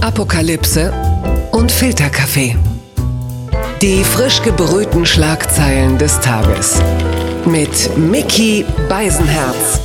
Apokalypse 0.00 0.92
und 1.50 1.72
Filterkaffee. 1.72 2.54
Die 3.82 4.04
frisch 4.04 4.40
gebrühten 4.42 5.04
Schlagzeilen 5.04 5.98
des 5.98 6.20
Tages. 6.20 6.80
Mit 7.44 7.96
Mickey 7.98 8.64
Beisenherz. 8.88 9.80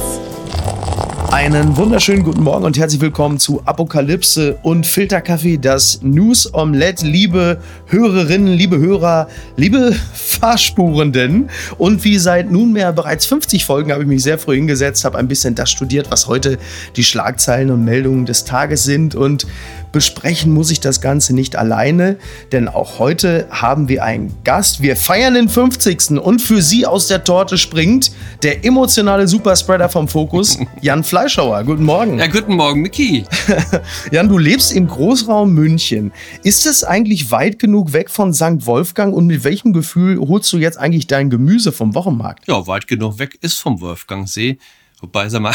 Einen 1.32 1.76
wunderschönen 1.78 2.22
guten 2.22 2.44
Morgen 2.44 2.64
und 2.64 2.78
herzlich 2.78 3.02
willkommen 3.02 3.40
zu 3.40 3.64
Apokalypse 3.66 4.60
und 4.62 4.86
Filterkaffee, 4.86 5.58
das 5.58 6.00
News 6.04 6.54
Omelette. 6.54 7.08
Liebe 7.08 7.60
Hörerinnen, 7.88 8.54
liebe 8.54 8.78
Hörer, 8.78 9.28
liebe 9.56 9.94
Fahrspurenden. 10.14 11.50
Und 11.80 12.04
wie 12.04 12.20
seit 12.20 12.52
nunmehr 12.52 12.94
bereits 12.94 13.26
50 13.26 13.66
Folgen 13.66 13.92
habe 13.92 14.04
ich 14.04 14.08
mich 14.08 14.22
sehr 14.22 14.38
früh 14.38 14.58
hingesetzt, 14.58 15.06
habe 15.06 15.18
ein 15.18 15.28
bisschen 15.28 15.56
das 15.56 15.72
studiert, 15.72 16.12
was 16.12 16.28
heute 16.28 16.60
die 16.96 17.04
Schlagzeilen 17.04 17.72
und 17.72 17.84
Meldungen 17.84 18.28
des 18.28 18.46
Tages 18.46 18.84
sind. 18.84 19.16
Und 19.16 19.48
besprechen 19.94 20.54
muss 20.54 20.72
ich 20.72 20.82
das 20.82 21.00
Ganze 21.00 21.34
nicht 21.34 21.56
alleine, 21.56 22.18
denn 22.52 22.68
auch 22.68 23.00
heute 23.00 23.48
haben 23.50 23.88
wir 23.88 24.04
einen 24.04 24.36
Gast. 24.44 24.82
Wir 24.82 24.98
feiern 24.98 25.36
den 25.36 25.48
50. 25.48 26.20
und 26.20 26.42
für 26.42 26.62
Sie 26.62 26.86
aus 26.86 27.08
der 27.08 27.24
Torte 27.24 27.58
springt 27.58 28.12
der 28.42 28.66
emotionale 28.66 29.30
Superspreader 29.30 29.88
vom 29.88 30.10
Fokus, 30.10 30.60
Jan 30.82 31.06
Fleischhauer. 31.06 31.64
Guten 31.64 31.84
Morgen. 31.84 32.20
Ja, 32.20 32.28
guten 32.28 32.56
Morgen, 32.56 32.82
Micky. 32.82 33.24
Jan, 34.12 34.28
du 34.28 34.38
lebst 34.38 34.74
im 34.74 34.88
Großraum 34.88 35.54
München. 35.54 36.12
Ist 36.44 36.66
es 36.66 36.84
eigentlich 36.84 37.32
weit 37.32 37.60
genug 37.60 37.94
weg 37.94 38.10
von 38.10 38.34
St. 38.34 38.66
Wolfgang 38.66 39.14
und 39.14 39.28
mit 39.28 39.46
welchem 39.46 39.72
Gefühl 39.72 40.20
holst 40.20 40.52
du 40.52 40.58
jetzt 40.58 40.78
eigentlich 40.78 41.08
dein 41.08 41.30
Gemüse 41.30 41.72
vom 41.72 41.96
Wochenmarkt? 41.96 42.48
Ja, 42.48 42.68
weit 42.68 42.88
genug 42.88 43.20
weg 43.20 43.38
ist 43.42 43.60
vom 43.60 43.80
Wolfgangsee. 43.80 44.58
Wobei, 45.00 45.30
sag 45.30 45.42
mal, 45.42 45.54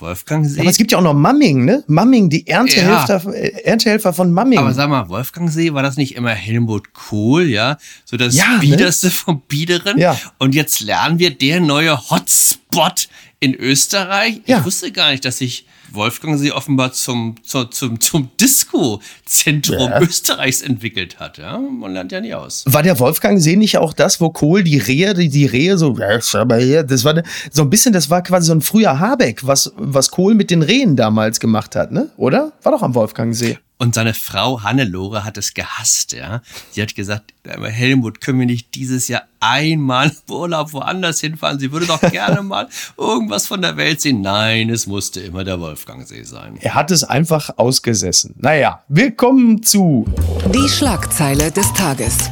Wolfgangsee. 0.00 0.60
Aber 0.60 0.70
es 0.70 0.76
gibt 0.76 0.92
ja 0.92 0.98
auch 0.98 1.02
noch 1.02 1.14
Mamming, 1.14 1.64
ne? 1.64 1.84
Mamming, 1.86 2.30
die 2.30 2.46
Erntehelfer, 2.46 3.22
ja. 3.24 3.30
Äh, 3.32 3.62
Erntehelfer 3.64 4.12
von 4.12 4.32
Mamming. 4.32 4.58
Aber 4.58 4.72
sag 4.74 4.88
mal, 4.88 5.08
Wolfgangsee, 5.08 5.72
war 5.74 5.82
das 5.82 5.96
nicht 5.96 6.14
immer 6.14 6.30
Helmut 6.30 6.92
Kohl, 6.92 7.44
ja? 7.44 7.78
So 8.04 8.16
das 8.16 8.36
ja, 8.36 8.54
ne? 8.54 8.58
Biederste 8.60 9.06
ne? 9.06 9.12
vom 9.12 9.42
Biederen. 9.42 9.98
Ja. 9.98 10.18
Und 10.38 10.54
jetzt 10.54 10.80
lernen 10.80 11.18
wir 11.18 11.30
der 11.30 11.60
neue 11.60 12.10
Hotspot 12.10 13.08
in 13.40 13.54
Österreich. 13.54 14.40
Ja. 14.46 14.58
Ich 14.58 14.64
wusste 14.64 14.92
gar 14.92 15.10
nicht, 15.10 15.24
dass 15.24 15.40
ich 15.40 15.66
Wolfgang 15.92 16.38
sie 16.38 16.52
offenbar 16.52 16.92
zum, 16.92 17.36
zum, 17.42 17.70
zum, 17.70 18.00
zum 18.00 18.30
Disco-Zentrum 18.40 19.90
ja. 19.90 20.00
Österreichs 20.00 20.62
entwickelt 20.62 21.18
hat. 21.18 21.38
Ja? 21.38 21.58
Man 21.58 21.92
lernt 21.92 22.12
ja 22.12 22.20
nie 22.20 22.34
aus. 22.34 22.64
War 22.66 22.82
der 22.82 22.98
Wolfgangsee 22.98 23.56
nicht 23.56 23.78
auch 23.78 23.92
das, 23.92 24.20
wo 24.20 24.30
Kohl 24.30 24.62
die 24.62 24.78
Rehe, 24.78 25.14
die, 25.14 25.28
die 25.28 25.46
Rehe 25.46 25.78
so, 25.78 25.92
das 25.92 26.34
war 26.34 27.22
so 27.50 27.62
ein 27.62 27.70
bisschen, 27.70 27.92
das 27.92 28.10
war 28.10 28.22
quasi 28.22 28.46
so 28.48 28.52
ein 28.52 28.60
früher 28.60 28.98
Habeck, 28.98 29.46
was, 29.46 29.72
was 29.76 30.10
Kohl 30.10 30.34
mit 30.34 30.50
den 30.50 30.62
Rehen 30.62 30.96
damals 30.96 31.40
gemacht 31.40 31.76
hat, 31.76 31.92
ne? 31.92 32.10
Oder? 32.16 32.52
War 32.62 32.72
doch 32.72 32.82
am 32.82 32.94
Wolfgangsee. 32.94 33.58
Und 33.80 33.94
seine 33.94 34.12
Frau 34.12 34.62
Hannelore 34.64 35.24
hat 35.24 35.38
es 35.38 35.54
gehasst, 35.54 36.12
ja. 36.12 36.42
Sie 36.72 36.82
hat 36.82 36.96
gesagt, 36.96 37.32
Helmut, 37.46 38.20
können 38.20 38.40
wir 38.40 38.46
nicht 38.46 38.74
dieses 38.74 39.06
Jahr 39.06 39.22
einmal 39.38 40.10
im 40.26 40.34
Urlaub 40.34 40.72
woanders 40.72 41.20
hinfahren? 41.20 41.60
Sie 41.60 41.70
würde 41.70 41.86
doch 41.86 42.00
gerne 42.00 42.42
mal 42.42 42.68
irgendwas 42.96 43.46
von 43.46 43.62
der 43.62 43.76
Welt 43.76 44.00
sehen. 44.00 44.20
Nein, 44.20 44.68
es 44.68 44.88
musste 44.88 45.20
immer 45.20 45.44
der 45.44 45.60
Wolfgangsee 45.60 46.24
sein. 46.24 46.58
Er 46.60 46.74
hat 46.74 46.90
es 46.90 47.04
einfach 47.04 47.50
ausgesessen. 47.56 48.34
Naja, 48.38 48.82
willkommen 48.88 49.62
zu 49.62 50.06
Die 50.52 50.68
Schlagzeile 50.68 51.52
des 51.52 51.72
Tages. 51.74 52.28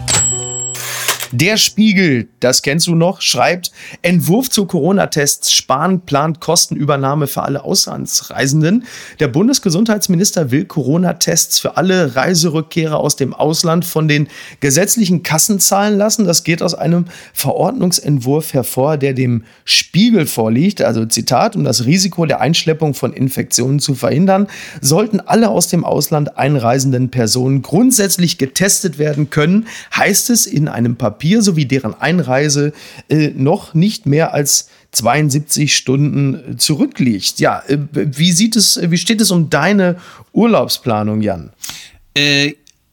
Der 1.33 1.57
Spiegel, 1.57 2.29
das 2.39 2.63
kennst 2.63 2.87
du 2.87 2.95
noch, 2.95 3.21
schreibt, 3.21 3.73
Entwurf 4.03 4.49
zu 4.49 4.65
Corona-Tests, 4.65 5.51
Spahn 5.51 6.03
plant 6.03 6.39
Kostenübernahme 6.39 7.27
für 7.27 7.43
alle 7.43 7.65
Auslandsreisenden. 7.65 8.85
Der 9.19 9.27
Bundesgesundheitsminister 9.27 10.53
will 10.53 10.67
Corona-Tests 10.67 11.59
für 11.59 11.77
alle 11.77 12.15
Reiserückkehrer 12.15 13.01
aus 13.01 13.17
dem 13.17 13.35
Ausland 13.35 13.85
von 13.85 14.07
den 14.07 14.29
gesetzlichen 14.61 15.25
Kassen 15.25 15.59
zahlen 15.59 15.99
lassen. 15.99 16.27
Das 16.27 16.45
geht 16.45 16.63
aus 16.63 16.75
einem 16.75 17.07
Verordnungsentwurf 17.33 18.55
hervor, 18.55 18.97
der 18.97 19.13
dem 19.13 19.43
Spiegel 19.65 20.27
vorliegt. 20.27 20.81
Also 20.81 21.07
Zitat, 21.07 21.57
um 21.57 21.65
das 21.65 21.87
Risiko 21.87 22.27
der 22.27 22.41
Einschleppung 22.41 22.95
von 22.95 23.13
Infektionen 23.13 23.81
zu 23.81 23.97
verhindern, 23.97 24.47
sollten 24.81 25.19
alle 25.19 25.49
aus 25.49 25.67
dem 25.67 25.85
Ausland 25.85 26.39
einreisenden 26.39 27.11
Personen 27.11 27.63
grundsätzlich 27.63 28.39
getestet 28.39 28.99
werden 28.99 29.29
können, 29.31 29.67
heißt 29.97 30.31
es 30.31 30.47
in 30.47 30.69
einem 30.69 30.95
Papier 30.95 31.16
Papier 31.17 31.41
sowie 31.41 31.65
deren 31.65 31.95
Einreise 31.95 32.75
äh, 33.09 33.29
noch 33.29 33.73
nicht 33.73 34.05
mehr 34.05 34.35
als 34.35 34.69
72 34.93 35.75
Stunden 35.75 36.35
äh, 36.35 36.57
zurückliegt. 36.59 37.41
Ja, 37.41 37.63
äh, 37.69 37.79
wie 37.93 38.33
sieht 38.33 38.55
es, 38.55 38.79
wie 38.83 38.99
steht 38.99 39.23
es 39.23 39.31
um 39.31 39.49
deine 39.49 39.97
Urlaubsplanung, 40.33 41.23
Jan? 41.23 41.53
Äh, 42.15 42.53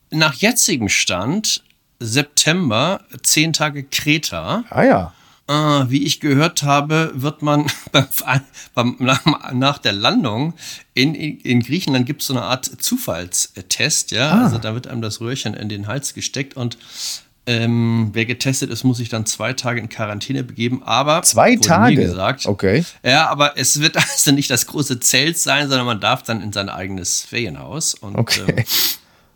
nach 0.10 0.36
jetzigem 0.36 0.88
Stand 0.88 1.64
September 2.00 3.02
zehn 3.24 3.52
Tage 3.52 3.84
Kreta. 3.84 4.64
Ah 4.70 4.84
ja. 4.84 5.14
Äh, 5.50 5.90
wie 5.90 6.06
ich 6.06 6.22
gehört 6.22 6.64
habe, 6.64 7.12
wird 7.16 7.42
man 7.42 7.66
beim, 7.92 8.08
beim, 8.74 8.96
nach, 9.00 9.52
nach, 9.52 9.78
der 9.80 9.92
Landung 9.92 10.54
in, 10.94 11.14
in 11.14 11.60
Griechenland 11.62 12.06
gibt 12.06 12.22
es 12.22 12.28
so 12.28 12.34
eine 12.34 12.44
Art 12.44 12.66
Zufallstest, 12.66 14.12
ja. 14.12 14.32
Ah. 14.32 14.44
Also 14.46 14.60
da 14.60 14.74
wird 14.74 14.88
einem 14.88 15.02
das 15.02 15.20
Röhrchen 15.20 15.54
in 15.54 15.68
den 15.68 15.88
Hals 15.88 16.14
gesteckt 16.14 16.56
und 16.56 16.78
ähm, 17.46 18.10
wer 18.14 18.26
getestet 18.26 18.70
ist, 18.70 18.84
muss 18.84 18.98
sich 18.98 19.10
dann 19.10 19.26
zwei 19.26 19.54
Tage 19.54 19.80
in 19.80 19.90
Quarantäne 19.90 20.44
begeben. 20.44 20.82
Aber 20.84 21.22
zwei 21.24 21.56
Tage 21.58 21.96
gesagt. 21.96 22.46
Okay. 22.46 22.86
Ja, 23.04 23.28
aber 23.30 23.58
es 23.58 23.82
wird 23.82 23.98
also 24.12 24.32
nicht 24.32 24.50
das 24.50 24.66
große 24.68 25.00
Zelt 25.00 25.38
sein, 25.38 25.68
sondern 25.68 25.86
man 25.86 26.00
darf 26.00 26.24
dann 26.24 26.42
in 26.42 26.54
sein 26.54 26.70
eigenes 26.70 27.24
Ferienhaus. 27.24 27.94
Und, 27.96 28.16
okay. 28.16 28.44
Ähm, 28.58 28.66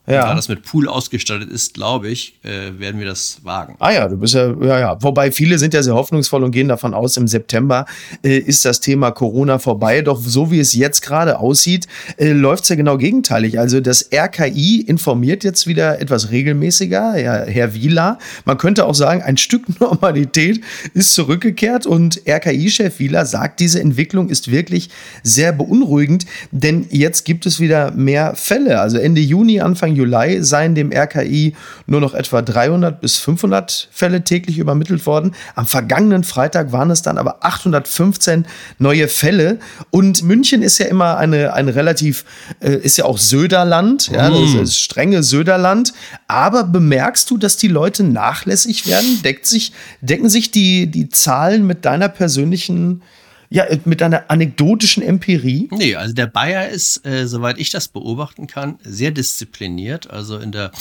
ja. 0.07 0.27
Da 0.27 0.35
das 0.35 0.47
mit 0.47 0.63
Pool 0.63 0.87
ausgestattet 0.87 1.49
ist, 1.49 1.73
glaube 1.73 2.07
ich, 2.07 2.39
äh, 2.43 2.79
werden 2.79 2.97
wir 2.97 3.05
das 3.05 3.39
wagen. 3.43 3.75
Ah 3.79 3.91
ja, 3.91 4.07
du 4.07 4.15
bist 4.15 4.35
ja, 4.35 4.53
ja, 4.61 4.79
ja. 4.79 5.03
Wobei 5.03 5.33
viele 5.33 5.59
sind 5.59 5.73
ja 5.73 5.83
sehr 5.83 5.95
hoffnungsvoll 5.95 6.45
und 6.45 6.51
gehen 6.51 6.69
davon 6.69 6.93
aus, 6.93 7.17
im 7.17 7.27
September 7.27 7.85
äh, 8.23 8.37
ist 8.37 8.63
das 8.63 8.79
Thema 8.79 9.11
Corona 9.11 9.59
vorbei. 9.59 10.01
Doch 10.01 10.21
so 10.21 10.49
wie 10.49 10.61
es 10.61 10.73
jetzt 10.73 11.01
gerade 11.01 11.39
aussieht, 11.39 11.87
äh, 12.15 12.31
läuft 12.31 12.63
es 12.63 12.69
ja 12.69 12.77
genau 12.77 12.97
gegenteilig. 12.97 13.59
Also 13.59 13.81
das 13.81 14.09
RKI 14.13 14.79
informiert 14.87 15.43
jetzt 15.43 15.67
wieder 15.67 15.99
etwas 15.99 16.31
regelmäßiger, 16.31 17.19
ja, 17.19 17.43
Herr 17.43 17.73
Wieler. 17.73 18.17
Man 18.45 18.57
könnte 18.57 18.85
auch 18.85 18.95
sagen, 18.95 19.21
ein 19.21 19.35
Stück 19.47 19.77
Normalität 19.81 20.61
ist 20.93 21.15
zurückgekehrt 21.15 21.85
und 21.85 22.21
RKI-Chef 22.25 22.99
Wieler 22.99 23.25
sagt, 23.25 23.59
diese 23.59 23.81
Entwicklung 23.81 24.29
ist 24.29 24.51
wirklich 24.51 24.89
sehr 25.21 25.51
beunruhigend, 25.51 26.25
denn 26.51 26.85
jetzt 26.91 27.25
gibt 27.25 27.45
es 27.45 27.59
wieder 27.59 27.91
mehr 27.91 28.35
Fälle. 28.35 28.79
Also 28.79 28.97
Ende 28.97 29.19
Juni, 29.19 29.59
Anfang 29.59 29.96
Juli 29.97 30.43
seien 30.43 30.75
dem 30.75 30.91
RKI 30.91 31.55
nur 31.85 31.99
noch 32.01 32.13
etwa 32.13 32.41
300 32.41 33.01
bis 33.01 33.17
500 33.17 33.89
Fälle 33.91 34.23
täglich 34.23 34.57
übermittelt 34.57 35.05
worden. 35.05 35.35
Am 35.55 35.65
vergangenen 35.65 36.23
Freitag 36.23 36.71
waren 36.71 36.91
es 36.91 37.01
dann 37.01 37.17
aber 37.17 37.45
815 37.45 38.45
neue 38.79 39.07
Fälle. 39.07 39.59
Und 39.89 40.23
München 40.23 40.61
ist 40.61 40.77
ja 40.77 40.85
immer 40.85 41.17
eine, 41.17 41.53
eine 41.53 41.75
relativ, 41.75 42.25
äh, 42.59 42.75
ist 42.75 42.97
ja 42.97 43.05
auch 43.05 43.17
Söderland, 43.17 44.07
ja, 44.07 44.29
das 44.29 44.53
mm. 44.53 44.59
ist 44.59 44.79
strenge 44.79 45.23
Söderland. 45.23 45.93
Aber 46.27 46.63
bemerkst 46.63 47.29
du, 47.29 47.37
dass 47.37 47.57
die 47.57 47.67
Leute 47.67 48.03
nachlässig 48.03 48.87
werden? 48.87 49.21
Deckt 49.23 49.45
sich, 49.45 49.73
decken 50.01 50.29
sich 50.29 50.51
die, 50.51 50.87
die 50.87 51.09
Zahlen 51.09 51.65
mit 51.67 51.85
deiner 51.85 52.09
persönlichen 52.09 53.01
ja, 53.49 53.65
mit 53.85 54.01
einer 54.01 54.29
anekdotischen 54.29 55.03
Empirie? 55.03 55.69
Nee, 55.71 55.95
also 55.95 56.13
der 56.13 56.27
Bayer 56.27 56.67
ist, 56.67 57.05
äh, 57.05 57.27
soweit 57.27 57.57
ich 57.57 57.69
das 57.69 57.87
beobachten 57.87 58.47
kann, 58.47 58.79
sehr 58.83 59.11
diszipliniert. 59.11 60.09
Also 60.09 60.37
in 60.37 60.51
der 60.51 60.71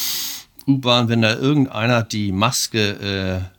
U-Bahn, 0.66 1.08
wenn 1.08 1.22
da 1.22 1.34
irgendeiner 1.34 2.02
die 2.02 2.32
Maske 2.32 3.42
äh, 3.42 3.56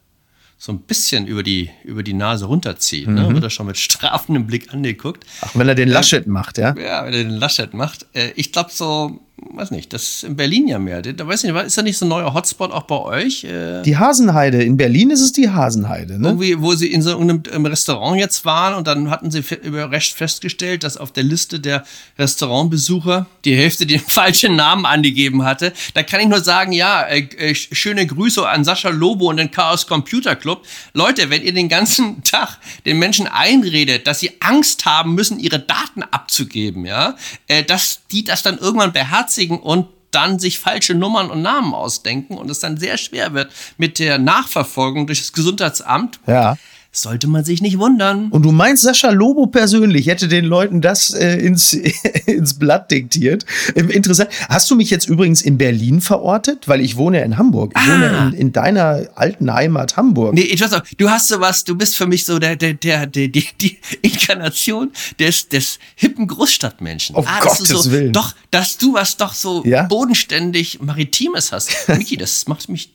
so 0.58 0.72
ein 0.72 0.80
bisschen 0.80 1.28
über 1.28 1.44
die, 1.44 1.70
über 1.84 2.04
die 2.04 2.14
Nase 2.14 2.46
runterzieht, 2.46 3.08
ne, 3.08 3.22
mhm. 3.22 3.28
ne, 3.28 3.34
wird 3.36 3.44
er 3.44 3.50
schon 3.50 3.68
mit 3.68 3.78
strafendem 3.78 4.48
Blick 4.48 4.74
angeguckt. 4.74 5.26
Ach, 5.42 5.52
wenn 5.54 5.68
er 5.68 5.76
den 5.76 5.90
Laschet 5.90 6.26
äh, 6.26 6.30
macht, 6.30 6.58
ja? 6.58 6.76
Ja, 6.76 7.06
wenn 7.06 7.14
er 7.14 7.24
den 7.24 7.30
Laschet 7.38 7.74
macht. 7.74 8.08
Äh, 8.14 8.32
ich 8.36 8.52
glaube 8.52 8.72
so 8.74 9.22
weiß 9.54 9.72
nicht, 9.72 9.94
das 9.94 10.04
ist 10.04 10.24
in 10.24 10.36
Berlin 10.36 10.68
ja 10.68 10.80
mehr. 10.80 11.02
Da 11.02 11.28
weiß 11.28 11.44
nicht, 11.44 11.56
ist 11.56 11.78
da 11.78 11.82
nicht 11.82 11.98
so 11.98 12.06
ein 12.06 12.10
neuer 12.10 12.34
Hotspot 12.34 12.72
auch 12.72 12.84
bei 12.84 13.00
euch? 13.00 13.44
Äh, 13.44 13.82
die 13.84 13.98
Hasenheide. 13.98 14.64
In 14.64 14.78
Berlin 14.78 15.10
ist 15.10 15.22
es 15.22 15.32
die 15.32 15.50
Hasenheide, 15.50 16.20
ne? 16.20 16.30
Irgendwie, 16.30 16.62
wo 16.62 16.76
sie 16.76 16.92
in 16.92 17.02
so 17.02 17.18
einem 17.18 17.66
Restaurant 17.66 18.20
jetzt 18.20 18.46
waren 18.46 18.76
und 18.76 18.88
dann 18.88 19.10
hatten 19.10 19.32
sie 19.32 19.44
überrascht 19.64 20.16
festgestellt, 20.16 20.84
dass 20.84 20.98
auf 20.98 21.12
der 21.12 21.24
Liste 21.24 21.60
der 21.60 21.84
Restaurantbesucher 22.20 23.26
die 23.46 23.56
Hälfte 23.56 23.86
den 23.86 24.00
falschen 24.08 24.56
Namen 24.56 24.86
angegeben 24.86 25.44
hatte. 25.44 25.74
Da 25.94 26.04
kann 26.04 26.20
ich 26.20 26.28
nur 26.28 26.42
sagen, 26.42 26.72
ja, 26.72 27.04
äh, 27.04 27.22
äh, 27.38 27.56
schöne 27.56 28.06
Grüße 28.06 28.48
an 28.48 28.64
Sascha 28.64 28.90
Lobo 28.90 29.30
und 29.30 29.38
den 29.38 29.52
Chaos 29.52 29.88
Computer 29.88 30.36
Club. 30.36 30.66
Leute, 30.94 31.30
wenn 31.30 31.44
ihr 31.44 31.54
den 31.54 31.70
ganzen 31.70 32.24
Tag 32.24 32.58
den 32.86 33.00
Menschen 33.00 33.28
einredet, 33.28 34.08
dass 34.08 34.20
sie 34.20 34.32
Angst 34.42 34.86
haben 34.86 35.16
müssen, 35.16 35.40
ihre 35.40 35.60
Daten 35.60 36.04
abzugeben, 36.04 36.86
ja, 36.86 37.16
äh, 37.48 37.64
dass 37.64 38.02
die 38.12 38.24
das 38.24 38.44
dann 38.44 38.58
irgendwann 38.58 38.92
beherzigen 38.94 39.37
beherzigen 39.38 39.60
und 39.60 39.88
dann 40.12 40.40
sich 40.40 40.60
falsche 40.60 40.96
Nummern 40.96 41.30
und 41.30 41.42
Namen 41.42 41.74
ausdenken 41.74 42.38
und 42.38 42.50
es 42.50 42.60
dann 42.60 42.78
sehr 42.78 42.98
schwer 42.98 43.34
wird 43.34 43.52
mit 43.78 44.00
der 44.00 44.18
Nachverfolgung 44.18 45.06
durch 45.06 45.20
das 45.20 45.34
Gesundheitsamt. 45.34 46.20
Ja 46.26 46.58
sollte 47.02 47.28
man 47.28 47.46
sich 47.46 47.62
nicht 47.62 47.78
wundern. 47.78 48.30
Und 48.30 48.44
du 48.44 48.52
meinst, 48.52 48.84
Sascha 48.84 49.12
Lobo 49.12 49.48
persönlich 49.48 50.08
hätte 50.08 50.28
den 50.28 50.46
Leuten 50.46 50.82
das 50.82 51.12
äh, 51.12 51.36
ins, 51.36 51.74
ins 52.26 52.56
Blatt 52.56 52.90
diktiert? 52.92 53.46
Ähm, 53.76 53.90
interessant. 53.90 54.30
Hast 54.50 54.70
du 54.72 54.76
mich 54.76 54.90
jetzt 54.90 55.08
übrigens 55.08 55.42
in 55.42 55.58
Berlin 55.58 56.02
verortet? 56.02 56.68
Weil 56.68 56.82
ich 56.82 56.98
wohne 56.98 57.20
ja 57.20 57.26
in 57.26 57.38
Hamburg. 57.38 57.74
Ich 57.76 57.82
ah. 57.82 57.94
wohne 57.94 58.32
in, 58.34 58.40
in, 58.40 58.52
deiner 58.52 59.08
alten 59.16 59.54
Heimat 59.54 59.96
Hamburg. 59.96 60.34
Nee, 60.34 60.42
ich 60.42 60.62
weiß 60.62 60.74
auch, 60.74 60.82
du 60.98 61.10
hast 61.10 61.28
sowas, 61.28 61.64
du 61.64 61.76
bist 61.76 61.96
für 61.96 62.08
mich 62.08 62.26
so 62.26 62.40
der, 62.40 62.56
der, 62.56 62.74
der, 62.74 63.06
der 63.06 63.28
die, 63.28 63.48
die 63.62 63.78
Inkarnation 64.02 64.92
des, 65.20 65.50
des 65.50 65.80
hippen 65.96 66.28
Großstadtmenschen. 66.28 67.16
Auf 67.16 67.28
ah, 67.28 67.40
Gottes 67.42 67.68
so, 67.68 67.92
Willen. 67.92 68.14
Doch, 68.14 68.34
dass 68.52 68.78
du 68.78 68.96
was 68.96 69.18
doch 69.18 69.34
so 69.34 69.64
ja? 69.66 69.84
bodenständig 69.84 70.80
Maritimes 70.82 71.52
hast. 71.52 71.72
Miki, 71.90 72.18
das 72.18 72.48
macht 72.48 72.68
mich 72.70 72.94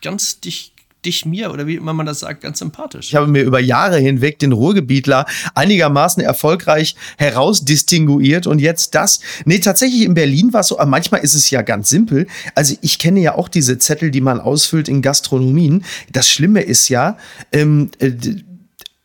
ganz 0.00 0.40
dich 0.40 0.72
dich 1.04 1.26
mir 1.26 1.52
oder 1.52 1.66
wie 1.66 1.76
immer 1.76 1.92
man 1.92 2.06
das 2.06 2.20
sagt, 2.20 2.42
ganz 2.42 2.58
sympathisch. 2.58 3.08
Ich 3.08 3.14
habe 3.14 3.26
mir 3.26 3.42
über 3.42 3.60
Jahre 3.60 3.98
hinweg 3.98 4.38
den 4.38 4.52
Ruhrgebietler 4.52 5.26
einigermaßen 5.54 6.22
erfolgreich 6.22 6.96
herausdistinguiert 7.18 8.46
und 8.46 8.60
jetzt 8.60 8.94
das. 8.94 9.20
Nee, 9.44 9.58
tatsächlich 9.58 10.02
in 10.02 10.14
Berlin 10.14 10.52
war 10.52 10.60
es 10.60 10.68
so, 10.68 10.78
aber 10.78 10.90
manchmal 10.90 11.22
ist 11.22 11.34
es 11.34 11.50
ja 11.50 11.62
ganz 11.62 11.88
simpel. 11.88 12.26
Also 12.54 12.76
ich 12.80 12.98
kenne 12.98 13.20
ja 13.20 13.34
auch 13.34 13.48
diese 13.48 13.78
Zettel, 13.78 14.10
die 14.10 14.20
man 14.20 14.40
ausfüllt 14.40 14.88
in 14.88 15.02
Gastronomien. 15.02 15.84
Das 16.10 16.28
Schlimme 16.28 16.62
ist 16.62 16.88
ja, 16.88 17.16
ähm, 17.52 17.90
äh, 17.98 18.12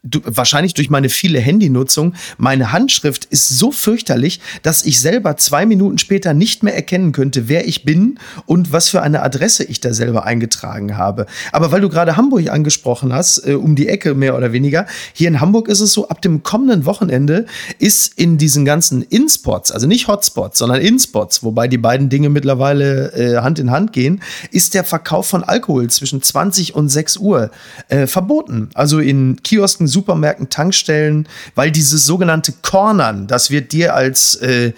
du, 0.09 0.19
wahrscheinlich 0.23 0.73
durch 0.73 0.89
meine 0.89 1.09
viele 1.09 1.39
Handynutzung, 1.39 2.13
meine 2.37 2.71
Handschrift 2.71 3.25
ist 3.25 3.49
so 3.49 3.71
fürchterlich, 3.71 4.39
dass 4.63 4.83
ich 4.83 4.99
selber 4.99 5.37
zwei 5.37 5.65
Minuten 5.65 5.97
später 5.97 6.33
nicht 6.33 6.63
mehr 6.63 6.75
erkennen 6.75 7.11
könnte, 7.11 7.47
wer 7.47 7.67
ich 7.67 7.83
bin 7.83 8.19
und 8.45 8.71
was 8.71 8.89
für 8.89 9.01
eine 9.01 9.21
Adresse 9.21 9.63
ich 9.63 9.81
da 9.81 9.93
selber 9.93 10.25
eingetragen 10.25 10.97
habe. 10.97 11.25
Aber 11.51 11.71
weil 11.71 11.81
du 11.81 11.89
gerade 11.89 12.17
Hamburg 12.17 12.49
angesprochen 12.49 13.13
hast, 13.13 13.45
äh, 13.47 13.53
um 13.53 13.75
die 13.75 13.87
Ecke 13.87 14.13
mehr 14.13 14.35
oder 14.35 14.51
weniger, 14.51 14.85
hier 15.13 15.27
in 15.27 15.41
Hamburg 15.41 15.67
ist 15.67 15.79
es 15.79 15.93
so, 15.93 16.09
ab 16.09 16.21
dem 16.21 16.43
kommenden 16.43 16.85
Wochenende 16.85 17.45
ist 17.79 18.17
in 18.17 18.37
diesen 18.37 18.65
ganzen 18.65 19.01
In-Spots, 19.01 19.71
also 19.71 19.87
nicht 19.87 20.07
Hotspots, 20.07 20.59
sondern 20.59 20.81
In-Spots, 20.81 21.43
wobei 21.43 21.67
die 21.67 21.77
beiden 21.77 22.09
Dinge 22.09 22.29
mittlerweile 22.29 23.13
äh, 23.13 23.37
Hand 23.41 23.59
in 23.59 23.71
Hand 23.71 23.93
gehen, 23.93 24.21
ist 24.51 24.73
der 24.73 24.83
Verkauf 24.83 25.27
von 25.27 25.43
Alkohol 25.43 25.89
zwischen 25.89 26.21
20 26.21 26.75
und 26.75 26.89
6 26.89 27.17
Uhr 27.17 27.51
äh, 27.89 28.07
verboten. 28.07 28.69
Also 28.73 28.99
in 28.99 29.41
Kiosken, 29.43 29.87
Supermärkten, 29.97 30.49
Tankstellen, 30.49 31.27
weil 31.55 31.71
dieses 31.71 32.05
sogenannte 32.05 32.53
Cornern, 32.61 33.25
das 33.25 33.49
wird 33.49 33.71
dir 33.71 33.95
als 33.95 34.35
äh, 34.35 34.73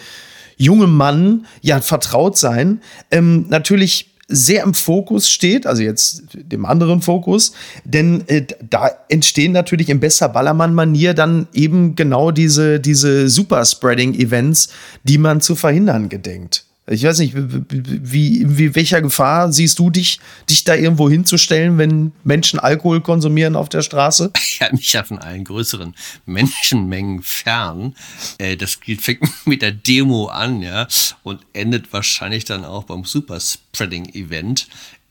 jungem 0.56 0.94
Mann 0.96 1.46
ja 1.62 1.82
vertraut 1.82 2.38
sein, 2.38 2.82
ähm, 3.12 3.48
natürlich 3.50 4.10
sehr 4.30 4.64
im 4.64 4.74
Fokus 4.74 5.30
steht, 5.30 5.66
also 5.66 5.82
jetzt 5.82 6.24
dem 6.34 6.66
anderen 6.66 7.02
Fokus, 7.02 7.52
denn 7.84 8.24
äh, 8.28 8.46
da 8.70 8.92
entstehen 9.10 9.52
natürlich 9.52 9.90
in 9.90 10.00
besser 10.00 10.30
Ballermann-Manier 10.30 11.14
dann 11.14 11.48
eben 11.52 11.96
genau 11.96 12.32
diese, 12.32 12.80
diese 12.80 13.28
Superspreading-Events, 13.28 14.70
die 15.04 15.18
man 15.18 15.42
zu 15.42 15.56
verhindern 15.56 16.08
gedenkt. 16.08 16.69
Ich 16.90 17.04
weiß 17.04 17.20
nicht, 17.20 17.34
wie, 17.36 18.46
wie 18.48 18.76
welcher 18.76 19.02
Gefahr 19.02 19.52
siehst 19.52 19.78
du 19.80 19.90
dich, 19.90 20.20
dich 20.50 20.64
da 20.64 20.76
irgendwo 20.76 21.10
hinzustellen, 21.10 21.78
wenn 21.78 22.12
Menschen 22.24 22.60
Alkohol 22.60 23.02
konsumieren 23.02 23.56
auf 23.56 23.70
der 23.70 23.82
Straße? 23.82 24.32
Halte 24.60 24.76
mich 24.76 24.92
ja 24.94 25.04
von 25.04 25.20
allen 25.20 25.44
größeren 25.44 25.96
Menschenmengen 26.26 27.22
fern. 27.22 27.96
Äh, 28.38 28.58
das 28.58 28.80
fängt 29.00 29.30
mit 29.46 29.62
der 29.62 29.72
Demo 29.72 30.28
an, 30.28 30.62
ja, 30.62 30.88
und 31.24 31.42
endet 31.54 31.94
wahrscheinlich 31.94 32.46
dann 32.46 32.66
auch 32.66 32.86
beim 32.86 33.06
Superspreading-Event. 33.06 34.68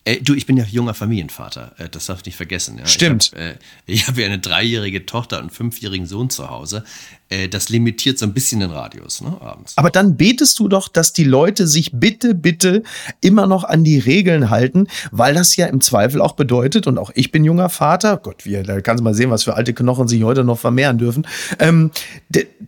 Äh, 0.09 0.23
du, 0.23 0.35
ich 0.35 0.47
bin 0.47 0.57
ja 0.57 0.65
junger 0.65 0.95
Familienvater, 0.95 1.73
äh, 1.77 1.89
das 1.89 2.07
darf 2.07 2.21
ich 2.21 2.27
nicht 2.27 2.37
vergessen. 2.37 2.79
Ja. 2.79 2.87
Stimmt. 2.87 3.33
Ich 3.87 4.07
habe 4.07 4.13
äh, 4.13 4.19
hab 4.19 4.19
ja 4.19 4.27
eine 4.27 4.39
dreijährige 4.39 5.05
Tochter 5.05 5.37
und 5.37 5.43
einen 5.43 5.51
fünfjährigen 5.51 6.07
Sohn 6.07 6.31
zu 6.31 6.49
Hause. 6.49 6.85
Äh, 7.29 7.49
das 7.49 7.69
limitiert 7.69 8.19
so 8.19 8.25
ein 8.25 8.33
bisschen 8.33 8.61
den 8.61 8.71
Radius 8.71 9.21
ne, 9.21 9.37
abends. 9.41 9.77
Aber 9.77 9.91
dann 9.91 10.17
betest 10.17 10.59
du 10.59 10.69
doch, 10.69 10.89
dass 10.89 11.13
die 11.13 11.25
Leute 11.25 11.67
sich 11.67 11.93
bitte, 11.93 12.35
bitte 12.35 12.83
immer 13.21 13.47
noch 13.47 13.65
an 13.65 13.85
die 13.85 13.99
Regeln 13.99 14.49
halten, 14.49 14.87
weil 15.11 15.35
das 15.35 15.57
ja 15.57 15.67
im 15.67 15.83
Zweifel 15.83 16.23
auch 16.23 16.33
bedeutet, 16.33 16.87
und 16.87 16.97
auch 16.97 17.11
ich 17.15 17.31
bin 17.31 17.45
junger 17.45 17.69
Vater, 17.69 18.17
Gott, 18.17 18.47
wie, 18.47 18.63
da 18.63 18.81
kannst 18.81 19.01
du 19.01 19.05
mal 19.05 19.15
sehen, 19.15 19.31
was 19.31 19.45
für 19.45 19.55
alte 19.55 19.75
Knochen 19.75 20.09
sich 20.09 20.23
heute 20.23 20.43
noch 20.43 20.59
vermehren 20.59 20.97
dürfen. 20.97 21.27
Ähm, 21.59 21.91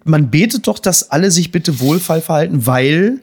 man 0.05 0.31
betet 0.31 0.67
doch, 0.67 0.79
dass 0.79 1.11
alle 1.11 1.31
sich 1.31 1.53
bitte 1.53 1.81
wohlfall 1.81 2.21
verhalten, 2.21 2.67
weil 2.67 3.21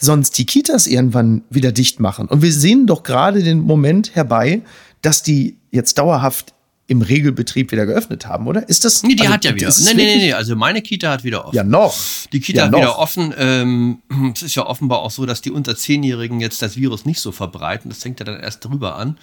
sonst 0.00 0.38
die 0.38 0.46
Kitas 0.46 0.86
irgendwann 0.86 1.42
wieder 1.50 1.72
dicht 1.72 2.00
machen. 2.00 2.26
Und 2.26 2.42
wir 2.42 2.52
sehen 2.52 2.86
doch 2.86 3.02
gerade 3.02 3.42
den 3.42 3.60
Moment 3.60 4.14
herbei, 4.14 4.62
dass 5.02 5.22
die 5.22 5.56
jetzt 5.70 5.98
dauerhaft 5.98 6.54
im 6.86 7.02
Regelbetrieb 7.02 7.70
wieder 7.70 7.86
geöffnet 7.86 8.26
haben, 8.26 8.48
oder? 8.48 8.68
Ist 8.68 8.84
das? 8.84 9.04
Nee, 9.04 9.14
die 9.14 9.20
also, 9.20 9.34
hat 9.34 9.44
ja 9.44 9.54
wieder. 9.54 9.68
Nee, 9.68 9.94
nee, 9.94 10.04
nee, 10.04 10.16
nee, 10.16 10.32
also 10.32 10.56
meine 10.56 10.82
Kita 10.82 11.12
hat 11.12 11.22
wieder 11.22 11.44
offen. 11.46 11.54
Ja, 11.54 11.62
noch. 11.62 11.94
Die 12.32 12.40
Kita 12.40 12.58
ja, 12.58 12.64
hat 12.64 12.72
noch. 12.72 12.80
wieder 12.80 12.98
offen. 12.98 13.32
Ähm, 13.38 13.98
es 14.34 14.42
ist 14.42 14.56
ja 14.56 14.66
offenbar 14.66 14.98
auch 14.98 15.12
so, 15.12 15.24
dass 15.24 15.40
die 15.40 15.52
unter 15.52 15.76
Zehnjährigen 15.76 16.40
jetzt 16.40 16.62
das 16.62 16.76
Virus 16.76 17.04
nicht 17.04 17.20
so 17.20 17.30
verbreiten. 17.30 17.90
Das 17.90 17.98
fängt 18.00 18.18
ja 18.18 18.26
dann 18.26 18.40
erst 18.40 18.64
drüber 18.64 18.96
an. 18.96 19.18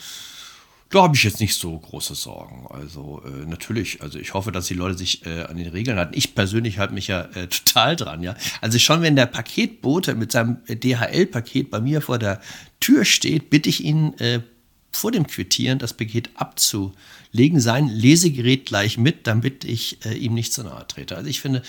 Da 0.89 1.03
habe 1.03 1.15
ich 1.15 1.23
jetzt 1.23 1.41
nicht 1.41 1.55
so 1.55 1.77
große 1.77 2.15
Sorgen. 2.15 2.65
Also 2.69 3.21
äh, 3.25 3.45
natürlich, 3.45 4.01
also 4.01 4.19
ich 4.19 4.33
hoffe, 4.33 4.51
dass 4.51 4.67
die 4.67 4.73
Leute 4.73 4.97
sich 4.97 5.25
äh, 5.25 5.43
an 5.43 5.57
den 5.57 5.67
Regeln 5.67 5.97
halten. 5.97 6.13
Ich 6.15 6.33
persönlich 6.33 6.79
halte 6.79 6.93
mich 6.93 7.07
ja 7.07 7.21
äh, 7.33 7.47
total 7.65 7.95
dran, 7.95 8.23
ja. 8.23 8.35
Also 8.61 8.79
schon 8.79 9.01
wenn 9.01 9.15
der 9.15 9.25
Paketbote 9.25 10.15
mit 10.15 10.31
seinem 10.31 10.57
DHL-Paket 10.67 11.69
bei 11.69 11.81
mir 11.81 12.01
vor 12.01 12.19
der 12.19 12.39
Tür 12.79 13.03
steht, 13.03 13.49
bitte 13.49 13.69
ich 13.69 13.83
ihn 13.83 14.13
äh, 14.19 14.39
vor 14.97 15.11
dem 15.11 15.27
Quittieren 15.27 15.79
das 15.79 15.93
Paket 15.93 16.29
abzu 16.35 16.93
legen 17.31 17.59
sein 17.59 17.87
Lesegerät 17.87 18.65
gleich 18.65 18.97
mit, 18.97 19.27
damit 19.27 19.63
ich 19.63 20.03
äh, 20.05 20.13
ihm 20.13 20.33
nicht 20.33 20.53
zu 20.53 20.63
nahe 20.63 20.85
trete. 20.87 21.15
Also 21.15 21.29
ich 21.29 21.39
finde, 21.39 21.61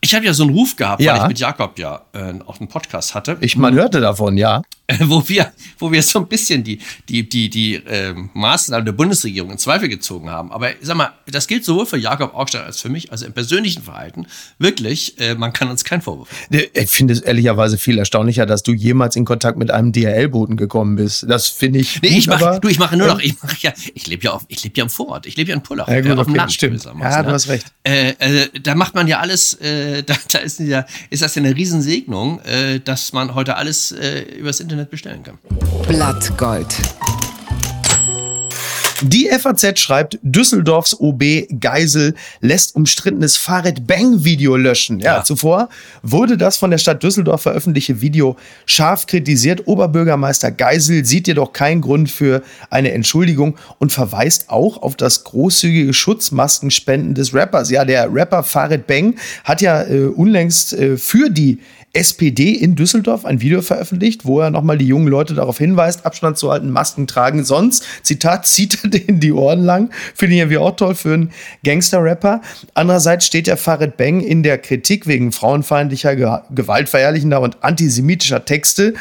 ich 0.00 0.14
habe 0.14 0.24
ja 0.24 0.32
so 0.32 0.44
einen 0.44 0.54
Ruf 0.54 0.76
gehabt, 0.76 1.02
ja. 1.02 1.12
weil 1.12 1.22
ich 1.22 1.28
mit 1.28 1.38
Jakob 1.38 1.78
ja 1.78 2.06
äh, 2.12 2.34
auch 2.46 2.58
einen 2.60 2.68
Podcast 2.68 3.14
hatte. 3.14 3.36
Ich 3.40 3.56
man 3.56 3.74
hörte 3.74 4.00
davon, 4.00 4.36
ja. 4.36 4.62
wo 5.00 5.28
wir, 5.28 5.52
wo 5.78 5.92
wir 5.92 6.02
so 6.02 6.20
ein 6.20 6.26
bisschen 6.26 6.64
die, 6.64 6.78
die, 7.08 7.28
die, 7.28 7.48
die 7.50 7.74
äh, 7.76 8.14
Maßnahmen 8.34 8.84
der 8.84 8.92
Bundesregierung 8.92 9.50
in 9.52 9.58
Zweifel 9.58 9.88
gezogen 9.88 10.30
haben. 10.30 10.50
Aber 10.52 10.70
sag 10.80 10.96
mal, 10.96 11.12
das 11.26 11.46
gilt 11.46 11.64
sowohl 11.64 11.86
für 11.86 11.96
Jakob 11.96 12.34
Augstein 12.34 12.64
als 12.64 12.80
für 12.80 12.88
mich, 12.88 13.12
also 13.12 13.26
im 13.26 13.32
persönlichen 13.32 13.82
Verhalten. 13.82 14.26
Wirklich, 14.58 15.20
äh, 15.20 15.34
man 15.34 15.52
kann 15.52 15.70
uns 15.70 15.84
keinen 15.84 16.02
Vorwurf. 16.02 16.28
Ich 16.50 16.90
finde 16.90 17.14
es 17.14 17.20
ehrlicherweise 17.20 17.78
viel 17.78 17.98
erstaunlicher, 17.98 18.46
dass 18.46 18.62
du 18.62 18.72
jemals 18.72 19.16
in 19.16 19.24
Kontakt 19.24 19.58
mit 19.58 19.70
einem 19.70 19.92
DHL-Boten 19.92 20.56
gekommen 20.56 20.96
bist. 20.96 21.26
Das 21.28 21.48
finde 21.48 21.80
ich. 21.80 22.00
Nee, 22.02 22.08
ich 22.18 22.26
mache, 22.26 22.58
du, 22.60 22.68
ich 22.70 22.78
mache 22.78 22.96
nur 22.96 23.08
noch, 23.08 23.18
ich 23.18 23.42
mache 23.42 23.56
ja, 23.60 23.72
ich 23.94 24.06
lebe 24.06 24.24
ja 24.24 24.32
auf, 24.32 24.44
ich 24.48 24.62
lebe 24.62 24.76
ja 24.78 24.84
im 24.84 24.90
Vorort, 24.90 25.26
ich 25.26 25.36
lebe 25.36 25.50
ja 25.50 25.56
in 25.56 25.62
Pullach, 25.62 25.88
ja, 25.88 26.00
gut, 26.00 26.10
äh, 26.10 26.14
auf 26.14 26.26
dem 26.26 26.34
Land. 26.36 26.52
Stimmt. 26.52 26.84
Ja, 26.84 27.22
du 27.22 27.30
hast 27.30 27.48
recht. 27.48 27.66
Äh, 27.82 28.10
äh, 28.18 28.48
da 28.62 28.74
macht 28.74 28.94
man 28.94 29.08
ja 29.08 29.18
alles, 29.18 29.54
äh, 29.54 30.02
da, 30.06 30.14
da 30.30 30.38
ist, 30.38 30.60
ja, 30.60 30.86
ist 31.10 31.22
das 31.22 31.34
ja 31.34 31.42
eine 31.42 31.54
Riesensegnung, 31.54 32.40
äh, 32.40 32.80
dass 32.80 33.12
man 33.12 33.34
heute 33.34 33.56
alles 33.56 33.92
äh, 33.92 34.22
übers 34.38 34.60
Internet 34.60 34.90
bestellen 34.90 35.22
kann. 35.22 35.38
Blattgold. 35.88 36.68
Die 39.02 39.30
FAZ 39.30 39.78
schreibt, 39.78 40.18
Düsseldorfs 40.22 40.98
OB 41.00 41.22
Geisel 41.58 42.14
lässt 42.40 42.74
umstrittenes 42.74 43.38
Farid 43.38 43.86
Bang 43.86 44.24
Video 44.24 44.56
löschen. 44.56 45.00
Ja, 45.00 45.16
ja, 45.16 45.24
zuvor 45.24 45.70
wurde 46.02 46.36
das 46.36 46.58
von 46.58 46.70
der 46.70 46.78
Stadt 46.78 47.02
Düsseldorf 47.02 47.42
veröffentlichte 47.42 48.02
Video 48.02 48.36
scharf 48.66 49.06
kritisiert. 49.06 49.66
Oberbürgermeister 49.66 50.50
Geisel 50.50 51.06
sieht 51.06 51.28
jedoch 51.28 51.54
keinen 51.54 51.80
Grund 51.80 52.10
für 52.10 52.42
eine 52.68 52.92
Entschuldigung 52.92 53.56
und 53.78 53.90
verweist 53.90 54.50
auch 54.50 54.82
auf 54.82 54.96
das 54.96 55.24
großzügige 55.24 55.94
Schutzmaskenspenden 55.94 57.14
des 57.14 57.32
Rappers. 57.32 57.70
Ja, 57.70 57.86
der 57.86 58.12
Rapper 58.12 58.42
Farid 58.42 58.86
Bang 58.86 59.16
hat 59.44 59.62
ja 59.62 59.82
äh, 59.82 60.06
unlängst 60.06 60.74
äh, 60.74 60.98
für 60.98 61.30
die 61.30 61.60
SPD 61.92 62.52
in 62.52 62.76
Düsseldorf 62.76 63.24
ein 63.24 63.40
Video 63.40 63.62
veröffentlicht, 63.62 64.24
wo 64.24 64.40
er 64.40 64.50
nochmal 64.50 64.78
die 64.78 64.86
jungen 64.86 65.08
Leute 65.08 65.34
darauf 65.34 65.58
hinweist, 65.58 66.06
Abstand 66.06 66.38
zu 66.38 66.50
halten, 66.50 66.70
Masken 66.70 67.06
tragen. 67.06 67.44
Sonst, 67.44 67.84
Zitat, 68.02 68.46
zieht 68.50 68.84
er 68.84 68.90
denen 68.90 69.20
die 69.20 69.32
Ohren 69.32 69.62
lang. 69.62 69.90
Finde 70.14 70.34
ich 70.34 70.40
irgendwie 70.40 70.58
auch 70.58 70.76
toll 70.76 70.94
für 70.94 71.14
einen 71.14 71.32
Gangster-Rapper. 71.64 72.42
Andererseits 72.74 73.26
steht 73.26 73.46
der 73.46 73.56
Farid 73.56 73.96
Bang 73.96 74.20
in 74.20 74.42
der 74.42 74.58
Kritik 74.58 75.06
wegen 75.06 75.32
frauenfeindlicher, 75.32 76.44
gewaltverherrlichender 76.50 77.40
und 77.40 77.62
antisemitischer 77.62 78.44
Texte. 78.44 78.94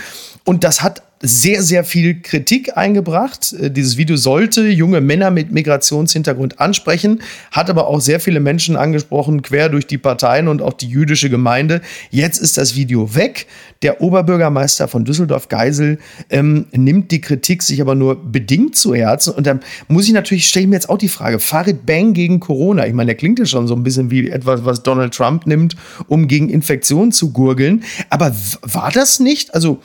Und 0.50 0.63
das 0.63 0.82
hat 0.82 1.03
sehr, 1.22 1.62
sehr 1.62 1.84
viel 1.84 2.24
Kritik 2.24 2.75
eingebracht. 2.75 3.53
Äh, 3.53 3.70
dieses 3.70 3.98
Video 3.98 4.15
sollte 4.15 4.68
junge 4.68 5.00
Männer 5.00 5.29
mit 5.29 5.51
Migrationshintergrund 5.51 6.60
ansprechen, 6.60 7.22
hat 7.51 7.70
aber 7.70 7.86
auch 7.86 8.01
sehr 8.01 8.20
viele 8.20 8.39
Menschen 8.39 8.75
angesprochen, 8.75 9.44
quer 9.44 9.70
durch 9.70 9.86
die 9.86 10.00
Parteien 10.00 10.48
und 10.48 10.63
auch 10.63 10.74
die 10.74 10.88
jüdische 10.88 11.29
Gemeinde. 11.29 11.82
Jetzt 12.10 12.39
ist 12.39 12.58
das 12.58 12.75
Video 12.75 13.13
weg. 13.13 13.46
Der 13.84 14.01
Oberbürgermeister 14.01 14.88
von 14.88 15.06
Düsseldorf, 15.06 15.50
Geisel, 15.50 16.00
ähm, 16.32 16.65
nimmt 16.72 17.12
die 17.12 17.22
Kritik 17.22 17.62
sich 17.62 17.79
aber 17.79 17.94
nur 17.94 18.15
bedingt 18.15 18.75
zu 18.75 18.96
Herzen. 18.96 19.36
Und 19.36 19.46
dann 19.46 19.60
muss 19.88 20.08
ich 20.08 20.13
natürlich, 20.13 20.48
stelle 20.48 20.63
ich 20.63 20.70
mir 20.70 20.77
jetzt 20.77 20.89
auch 20.89 20.98
die 20.98 21.10
Frage, 21.10 21.38
Farid 21.38 21.86
Bang 21.86 22.13
gegen 22.13 22.39
Corona. 22.39 22.88
Ich 22.88 22.94
meine, 22.94 23.10
der 23.10 23.15
klingt 23.15 23.38
ja 23.38 23.46
schon 23.46 23.68
so 23.68 23.75
ein 23.75 23.84
bisschen 23.84 24.10
wie 24.10 24.32
etwas, 24.32 24.65
was 24.65 24.82
Donald 24.82 25.13
Trump 25.13 25.46
nimmt, 25.46 25.75
um 26.08 26.27
gegen 26.27 26.50
Infektionen 26.50 27.12
zu 27.12 27.34
gurgeln. 27.34 27.84
Aber 28.10 28.36
war 28.63 28.89
das 28.91 29.20
nicht? 29.20 29.53
Also, 29.53 29.79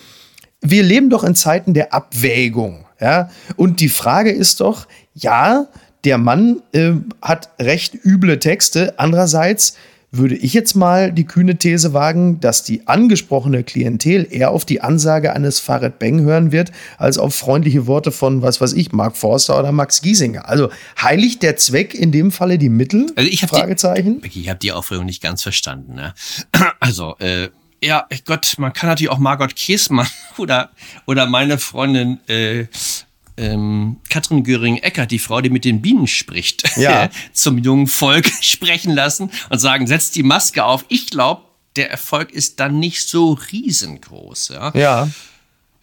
wir 0.65 0.83
leben 0.83 1.11
doch 1.11 1.23
in 1.23 1.35
Zeiten 1.35 1.75
der 1.75 1.95
Abwägung. 1.95 2.87
Ja? 3.01 3.31
Und 3.57 3.81
die 3.81 3.89
Frage 3.89 4.31
ist 4.31 4.61
doch, 4.61 4.87
ja, 5.15 5.67
der 6.05 6.19
Mann 6.19 6.63
äh, 6.73 6.93
hat 7.23 7.51
recht 7.61 7.95
üble 8.05 8.39
Texte. 8.39 8.95
Andererseits 8.99 9.77
würde 10.17 10.37
ich 10.37 10.55
jetzt 10.55 10.75
mal 10.75 11.13
die 11.13 11.25
kühne 11.25 11.57
These 11.57 11.93
wagen, 11.93 12.41
dass 12.41 12.63
die 12.63 12.87
angesprochene 12.87 13.65
Klientel 13.65 14.27
eher 14.31 14.51
auf 14.51 14.65
die 14.65 14.81
Ansage 14.81 15.33
eines 15.33 15.61
Farid 15.61 15.99
Beng 15.99 16.21
hören 16.21 16.53
wird, 16.53 16.71
als 16.99 17.19
auf 17.19 17.35
freundliche 17.35 17.87
Worte 17.87 18.13
von, 18.13 18.43
was 18.43 18.61
weiß 18.61 18.75
ich, 18.75 18.93
Mark 18.93 19.17
Forster 19.17 19.59
oder 19.59 19.73
Max 19.73 20.03
Giesinger. 20.03 20.49
Also 20.49 20.71
heiligt 21.01 21.43
der 21.43 21.57
Zweck 21.57 21.95
in 21.95 22.13
dem 22.13 22.31
Falle 22.31 22.59
die 22.59 22.69
Mittel? 22.69 23.07
Also 23.17 23.29
ich 23.29 23.43
habe 23.43 23.57
Fragezeichen. 23.57 24.21
Die, 24.23 24.41
ich 24.41 24.49
habe 24.49 24.59
die 24.61 24.73
Aufregung 24.73 25.07
nicht 25.07 25.23
ganz 25.23 25.43
verstanden. 25.43 25.95
Ne? 25.95 26.15
Also, 26.81 27.17
äh, 27.19 27.49
ja, 27.85 28.07
Gott, 28.25 28.55
man 28.59 28.73
kann 28.73 28.89
natürlich 28.89 29.11
auch 29.11 29.19
Margot 29.19 29.55
Käßmann 29.55 30.07
oder, 30.39 30.71
oder 31.07 31.27
meine 31.27 31.59
Freundin 31.59 32.19
äh, 32.29 32.67
ähm, 33.37 33.97
Katrin 34.11 34.45
Göring-Eckert, 34.45 35.11
die 35.11 35.19
Frau, 35.19 35.41
die 35.41 35.51
mit 35.51 35.65
den 35.65 35.83
Bienen 35.83 36.07
spricht, 36.07 36.77
Ja. 36.77 37.09
zum 37.33 37.59
jungen 37.59 37.87
Volk 37.87 38.31
sprechen 38.41 38.93
lassen 38.95 39.31
und 39.51 39.59
sagen, 39.59 39.87
setzt 39.87 40.15
die 40.17 40.23
Maske 40.23 40.65
auf. 40.65 40.85
Ich 40.89 41.11
glaube, 41.11 41.43
der 41.77 41.91
Erfolg 41.91 42.31
ist 42.31 42.61
dann 42.61 42.79
nicht 42.79 43.09
so 43.09 43.33
riesengroß. 43.53 44.51
Ja? 44.55 44.73
Ja. 44.75 45.09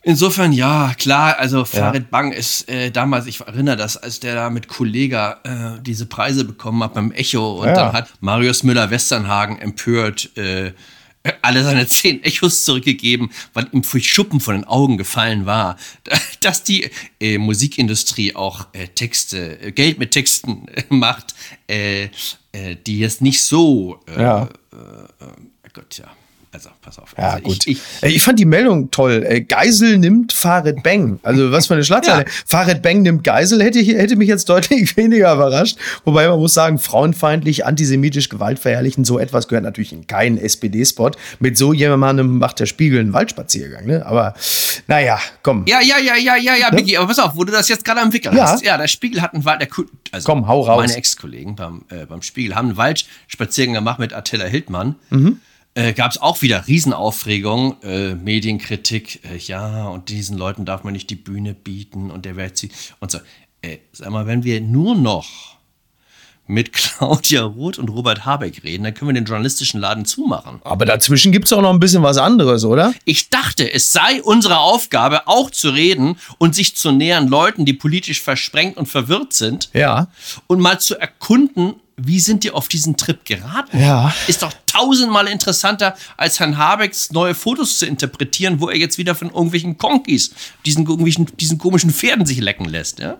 Insofern, 0.03 0.51
ja, 0.51 0.95
klar, 0.97 1.37
also 1.37 1.63
Farid 1.63 2.09
Bang 2.09 2.31
ist 2.31 2.67
äh, 2.69 2.89
damals, 2.89 3.27
ich 3.27 3.39
erinnere 3.41 3.75
das, 3.75 3.97
als 3.97 4.19
der 4.19 4.33
da 4.33 4.49
mit 4.49 4.67
Kollega 4.67 5.39
äh, 5.43 5.81
diese 5.83 6.07
Preise 6.07 6.43
bekommen 6.43 6.81
hat 6.83 6.95
beim 6.95 7.11
Echo 7.11 7.59
und 7.61 7.67
Ja. 7.67 7.73
dann 7.75 7.93
hat 7.93 8.09
Marius 8.19 8.63
Müller-Westernhagen 8.63 9.59
empört 9.59 10.35
äh, 10.37 10.71
alle 11.41 11.63
seine 11.63 11.87
zehn 11.87 12.23
Echos 12.23 12.65
zurückgegeben, 12.65 13.31
weil 13.53 13.67
ihm 13.71 13.83
für 13.83 13.99
Schuppen 13.99 14.39
von 14.39 14.55
den 14.55 14.63
Augen 14.63 14.97
gefallen 14.97 15.45
war, 15.45 15.77
dass 16.41 16.63
die 16.63 16.89
äh, 17.19 17.37
Musikindustrie 17.37 18.35
auch 18.35 18.67
äh, 18.73 18.87
Texte, 18.87 19.59
äh, 19.61 19.71
Geld 19.71 19.99
mit 19.99 20.11
Texten 20.11 20.67
äh, 20.69 20.83
macht, 20.89 21.35
äh, 21.67 22.09
äh, 22.51 22.75
die 22.85 22.99
jetzt 22.99 23.21
nicht 23.21 23.41
so, 23.41 23.99
Ja. 24.17 24.49
Gott, 25.73 25.99
ja, 25.99 26.11
also 26.53 26.69
pass 26.81 26.99
auf. 26.99 27.13
Ja, 27.17 27.31
also 27.31 27.43
gut. 27.43 27.65
Ich, 27.65 27.79
Ich, 28.01 28.15
ich, 28.15 28.23
fand 28.23 28.37
die 28.39 28.45
Meldung 28.45 28.91
toll. 28.91 29.21
Geisel 29.47 29.97
nimmt 29.97 30.33
Farid 30.33 30.83
Bang. 30.83 31.19
Also 31.23 31.51
was 31.51 31.67
für 31.67 31.75
eine 31.75 31.83
Schlagzeile. 31.85 32.25
Ja. 32.25 32.31
Farid 32.45 32.81
Bang 32.81 33.03
nimmt 33.03 33.23
Geisel 33.23 33.63
hätte, 33.63 33.79
hätte 33.79 34.15
mich 34.17 34.27
jetzt 34.27 34.49
deutlich 34.49 34.95
weniger 34.97 35.33
überrascht. 35.33 35.77
Wobei 36.03 36.27
man 36.27 36.39
muss 36.39 36.53
sagen, 36.53 36.77
frauenfeindlich, 36.77 37.65
antisemitisch, 37.65 38.27
gewaltverherrlichen, 38.29 39.05
so 39.05 39.17
etwas 39.17 39.47
gehört 39.47 39.63
natürlich 39.63 39.93
in 39.93 40.07
keinen 40.07 40.37
SPD-Spot. 40.37 41.11
Mit 41.39 41.57
so 41.57 41.71
jemandem 41.73 42.37
macht 42.37 42.59
der 42.59 42.65
Spiegel 42.65 42.99
einen 42.99 43.13
Waldspaziergang. 43.13 43.85
Ne? 43.85 44.05
Aber 44.05 44.33
naja, 44.87 45.19
komm. 45.43 45.65
Ja, 45.67 45.79
ja, 45.81 45.97
ja, 45.99 46.15
ja, 46.17 46.35
ja, 46.35 46.55
ja, 46.55 46.69
Biggie, 46.69 46.97
aber 46.97 47.07
pass 47.07 47.19
auf, 47.19 47.35
wo 47.35 47.43
du 47.45 47.51
das 47.51 47.69
jetzt 47.69 47.85
gerade 47.85 48.01
am 48.01 48.11
Wickel 48.11 48.35
Ja. 48.35 48.49
hast. 48.51 48.63
Ja, 48.65 48.77
der 48.77 48.87
Spiegel 48.87 49.21
hat 49.21 49.33
einen 49.33 49.45
Wald, 49.45 49.61
der, 49.61 49.69
also 50.11 50.25
Komm, 50.25 50.47
hau 50.47 50.61
raus. 50.61 50.81
Meine 50.81 50.95
Ex-Kollegen 50.95 51.55
beim, 51.55 51.83
äh, 51.89 52.05
beim 52.05 52.21
Spiegel 52.21 52.55
haben 52.55 52.67
einen 52.69 52.77
Waldspaziergang 52.77 53.75
gemacht 53.75 53.99
mit 53.99 54.13
Attila 54.13 54.45
Hildmann. 54.45 54.95
Mhm. 55.09 55.39
Äh, 55.73 55.93
Gab 55.93 56.11
es 56.11 56.21
auch 56.21 56.41
wieder 56.41 56.67
Riesenaufregung, 56.67 57.81
äh, 57.83 58.13
Medienkritik, 58.15 59.21
äh, 59.23 59.37
ja, 59.37 59.87
und 59.87 60.09
diesen 60.09 60.37
Leuten 60.37 60.65
darf 60.65 60.83
man 60.83 60.91
nicht 60.93 61.09
die 61.09 61.15
Bühne 61.15 61.53
bieten 61.53 62.11
und 62.11 62.25
der 62.25 62.35
wird 62.35 62.57
sie 62.57 62.71
und 62.99 63.09
so. 63.11 63.19
Äh, 63.61 63.77
sag 63.93 64.09
mal, 64.09 64.27
wenn 64.27 64.43
wir 64.43 64.59
nur 64.59 64.95
noch 64.95 65.29
mit 66.47 66.73
Claudia 66.73 67.43
Roth 67.43 67.77
und 67.77 67.87
Robert 67.89 68.25
Habeck 68.25 68.63
reden, 68.63 68.83
dann 68.83 68.93
können 68.93 69.09
wir 69.09 69.13
den 69.13 69.23
journalistischen 69.25 69.79
Laden 69.79 70.03
zumachen. 70.03 70.59
Aber 70.65 70.85
dazwischen 70.85 71.31
gibt's 71.31 71.53
auch 71.53 71.61
noch 71.61 71.69
ein 71.71 71.79
bisschen 71.79 72.03
was 72.03 72.17
anderes, 72.17 72.65
oder? 72.65 72.93
Ich 73.05 73.29
dachte, 73.29 73.71
es 73.71 73.93
sei 73.93 74.21
unsere 74.23 74.57
Aufgabe, 74.59 75.27
auch 75.27 75.51
zu 75.51 75.69
reden 75.69 76.17
und 76.39 76.53
sich 76.55 76.75
zu 76.75 76.91
nähern 76.91 77.29
Leuten, 77.29 77.63
die 77.63 77.73
politisch 77.73 78.21
versprengt 78.21 78.75
und 78.75 78.87
verwirrt 78.87 79.31
sind 79.31 79.69
Ja. 79.73 80.07
und 80.47 80.59
mal 80.59 80.79
zu 80.79 80.99
erkunden, 80.99 81.75
wie 82.05 82.19
sind 82.19 82.43
die 82.43 82.51
auf 82.51 82.67
diesen 82.67 82.97
Trip 82.97 83.23
geraten? 83.25 83.79
Ja. 83.79 84.13
Ist 84.27 84.41
doch 84.41 84.53
tausendmal 84.65 85.27
interessanter, 85.27 85.95
als 86.17 86.39
Herrn 86.39 86.57
Habecks 86.57 87.11
neue 87.11 87.35
Fotos 87.35 87.79
zu 87.79 87.85
interpretieren, 87.85 88.59
wo 88.59 88.69
er 88.69 88.77
jetzt 88.77 88.97
wieder 88.97 89.15
von 89.15 89.29
irgendwelchen 89.29 89.77
Konkis, 89.77 90.33
diesen, 90.65 90.85
irgendwelchen, 90.85 91.27
diesen 91.37 91.57
komischen 91.57 91.91
Pferden 91.91 92.25
sich 92.25 92.39
lecken 92.39 92.65
lässt, 92.65 92.99
ja? 92.99 93.17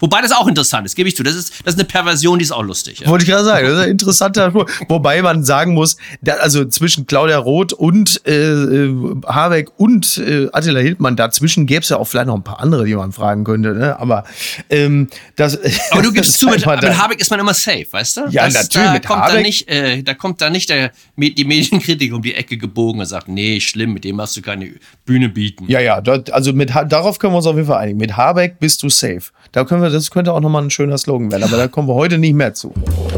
Wobei 0.00 0.20
das 0.22 0.32
auch 0.32 0.46
interessant 0.46 0.86
ist, 0.86 0.94
gebe 0.94 1.08
ich 1.08 1.16
zu. 1.16 1.22
Das 1.22 1.34
ist, 1.34 1.52
das 1.64 1.74
ist 1.74 1.80
eine 1.80 1.86
Perversion, 1.88 2.38
die 2.38 2.44
ist 2.44 2.52
auch 2.52 2.62
lustig. 2.62 3.00
Ja? 3.00 3.08
Wollte 3.08 3.24
ich 3.24 3.30
gerade 3.30 3.44
sagen, 3.44 3.66
das 3.66 3.76
ist 3.78 3.84
ein 3.84 3.90
interessanter. 3.90 4.52
Wobei 4.88 5.22
man 5.22 5.44
sagen 5.44 5.74
muss, 5.74 5.96
da, 6.22 6.34
also 6.34 6.64
zwischen 6.66 7.06
Claudia 7.06 7.38
Roth 7.38 7.72
und 7.72 8.20
äh, 8.26 8.32
äh, 8.52 8.94
Habeck 9.26 9.70
und 9.78 10.18
äh, 10.18 10.48
Attila 10.52 10.80
Hildmann, 10.80 11.16
dazwischen 11.16 11.66
gäbe 11.66 11.80
es 11.82 11.88
ja 11.88 11.96
auch 11.96 12.04
vielleicht 12.06 12.26
noch 12.26 12.34
ein 12.36 12.44
paar 12.44 12.60
andere, 12.60 12.84
die 12.84 12.94
man 12.94 13.12
fragen 13.12 13.44
könnte. 13.44 13.74
Ne? 13.74 13.98
Aber 13.98 14.24
ähm, 14.68 15.08
das. 15.36 15.58
Aber 15.90 16.02
du 16.02 16.12
gibst 16.12 16.30
das 16.34 16.38
zu, 16.40 16.46
mit, 16.46 16.64
mit 16.66 16.82
da- 16.82 16.98
Habeck 16.98 17.20
ist 17.20 17.30
man 17.30 17.40
immer 17.40 17.54
safe, 17.54 17.86
weißt 17.90 18.16
du? 18.18 18.20
Ja, 18.30 18.48
natürlich, 18.48 18.68
Da 18.72 18.92
mit 18.92 19.06
kommt, 19.06 19.20
da 19.22 19.28
Habeck- 19.28 19.42
nicht, 19.42 19.68
äh, 19.68 20.02
da 20.02 20.14
kommt 20.14 20.40
da 20.40 20.50
nicht 20.50 20.68
der, 20.70 20.92
die 21.16 21.44
Medienkritik 21.44 22.12
um 22.12 22.22
die 22.22 22.34
Ecke 22.34 22.56
gebogen 22.56 23.00
und 23.00 23.06
sagt, 23.06 23.28
nee, 23.28 23.60
schlimm, 23.60 23.92
mit 23.92 24.04
dem 24.04 24.20
hast 24.20 24.36
du 24.36 24.42
keine 24.42 24.72
Bühne 25.04 25.28
bieten. 25.28 25.64
Ja, 25.68 25.80
ja, 25.80 26.02
also 26.32 26.52
mit, 26.52 26.70
darauf 26.88 27.18
können 27.18 27.32
wir 27.32 27.38
uns 27.38 27.46
auf 27.46 27.56
jeden 27.56 27.66
Fall 27.68 27.78
einigen. 27.78 27.98
Mit 27.98 28.16
Habeck 28.16 28.58
bist 28.58 28.82
du 28.82 28.88
safe. 28.90 29.22
Da 29.52 29.64
können 29.64 29.82
wir, 29.82 29.90
das 29.90 30.10
könnte 30.10 30.32
auch 30.32 30.40
nochmal 30.40 30.62
ein 30.62 30.70
schöner 30.70 30.96
Slogan 30.96 31.32
werden, 31.32 31.42
aber 31.42 31.56
da 31.56 31.66
kommen 31.66 31.88
wir 31.88 31.94
heute 31.94 32.18
nicht 32.18 32.34
mehr 32.34 32.54
zu. 32.54 32.72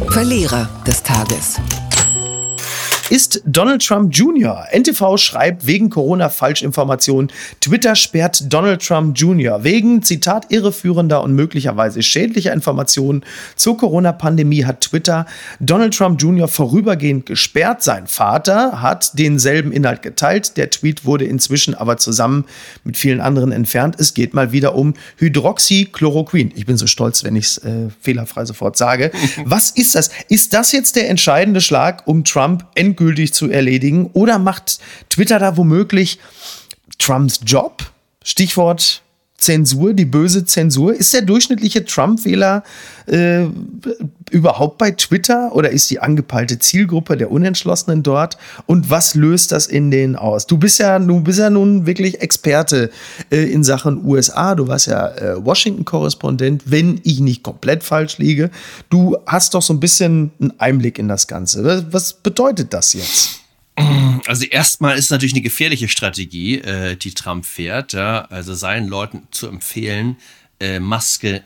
Verlierer 0.08 0.68
des 0.86 1.02
Tages. 1.02 1.60
Ist 3.12 3.42
Donald 3.45 3.87
Trump 3.87 4.16
Jr. 4.16 4.64
NTV 4.73 5.19
schreibt 5.19 5.66
wegen 5.66 5.90
Corona 5.90 6.31
Falschinformationen. 6.31 7.31
Twitter 7.61 7.95
sperrt 7.95 8.50
Donald 8.50 8.81
Trump 8.81 9.19
Jr. 9.19 9.64
wegen, 9.64 10.02
Zitat, 10.02 10.47
irreführender 10.49 11.23
und 11.23 11.35
möglicherweise 11.35 12.02
schädlicher 12.02 12.54
Informationen 12.54 13.23
zur 13.54 13.76
Corona-Pandemie 13.76 14.64
hat 14.64 14.81
Twitter 14.81 15.26
Donald 15.61 15.95
Trump 15.95 16.23
Jr. 16.23 16.49
vorübergehend 16.49 17.26
gesperrt. 17.26 17.83
Sein 17.83 18.07
Vater 18.07 18.81
hat 18.81 19.19
denselben 19.19 19.73
Inhalt 19.73 20.00
geteilt. 20.00 20.57
Der 20.57 20.71
Tweet 20.71 21.04
wurde 21.04 21.26
inzwischen 21.26 21.75
aber 21.75 21.99
zusammen 21.99 22.47
mit 22.83 22.97
vielen 22.97 23.21
anderen 23.21 23.52
entfernt. 23.52 23.97
Es 23.99 24.14
geht 24.14 24.33
mal 24.33 24.52
wieder 24.52 24.75
um 24.75 24.95
Hydroxychloroquin. 25.19 26.52
Ich 26.57 26.64
bin 26.64 26.78
so 26.78 26.87
stolz, 26.87 27.25
wenn 27.25 27.37
ich 27.37 27.45
es 27.45 27.59
äh, 27.59 27.90
fehlerfrei 28.00 28.47
sofort 28.47 28.78
sage. 28.78 29.11
Was 29.45 29.69
ist 29.69 29.97
das? 29.97 30.09
Ist 30.31 30.54
das 30.54 30.73
jetzt 30.73 30.97
der 30.97 31.11
entscheidende 31.11 31.61
Schlag, 31.61 32.07
um 32.07 32.25
Trump 32.25 32.64
endgültig 32.75 33.01
zu 33.35 33.50
erledigen? 33.50 34.11
Oder 34.12 34.38
macht 34.38 34.78
Twitter 35.09 35.38
da 35.38 35.56
womöglich 35.56 36.18
Trumps 36.99 37.40
Job? 37.44 37.90
Stichwort 38.25 39.02
Zensur, 39.42 39.92
die 39.92 40.04
böse 40.04 40.44
Zensur. 40.44 40.94
Ist 40.94 41.12
der 41.12 41.22
durchschnittliche 41.22 41.84
Trump-Wähler 41.84 42.62
äh, 43.06 43.46
überhaupt 44.30 44.78
bei 44.78 44.92
Twitter 44.92 45.54
oder 45.54 45.70
ist 45.70 45.90
die 45.90 45.99
angepeilte 45.99 46.61
Zielgruppe 46.61 47.16
der 47.16 47.30
Unentschlossenen 47.32 48.04
dort? 48.04 48.38
Und 48.66 48.88
was 48.88 49.16
löst 49.16 49.50
das 49.50 49.66
in 49.66 49.90
denen 49.90 50.14
aus? 50.14 50.46
Du 50.46 50.58
bist 50.58 50.78
ja, 50.78 50.99
du 50.99 51.20
bist 51.20 51.40
ja 51.40 51.50
nun 51.50 51.87
wirklich 51.87 52.20
Experte 52.20 52.90
äh, 53.30 53.52
in 53.52 53.64
Sachen 53.64 54.04
USA. 54.04 54.54
Du 54.54 54.68
warst 54.68 54.87
ja 54.87 55.08
äh, 55.08 55.44
Washington-Korrespondent, 55.44 56.62
wenn 56.66 57.00
ich 57.02 57.18
nicht 57.18 57.42
komplett 57.42 57.82
falsch 57.82 58.18
liege. 58.18 58.49
Du 58.90 59.16
hast 59.26 59.54
doch 59.54 59.62
so 59.62 59.75
ein 59.75 59.80
bisschen 59.80 60.30
einen 60.40 60.52
Einblick 60.58 61.00
in 61.00 61.08
das 61.08 61.26
Ganze. 61.26 61.64
Was, 61.64 61.84
was 61.90 62.12
bedeutet 62.12 62.72
das 62.72 62.92
jetzt? 62.92 63.41
Also 64.26 64.44
erstmal 64.44 64.96
ist 64.98 65.10
natürlich 65.10 65.32
eine 65.34 65.42
gefährliche 65.42 65.88
Strategie, 65.88 66.58
äh, 66.58 66.96
die 66.96 67.12
Trump 67.14 67.44
fährt, 67.46 67.92
ja? 67.92 68.26
also 68.26 68.54
seinen 68.54 68.86
Leuten 68.88 69.26
zu 69.30 69.48
empfehlen, 69.48 70.16
äh, 70.60 70.78
Maske 70.78 71.42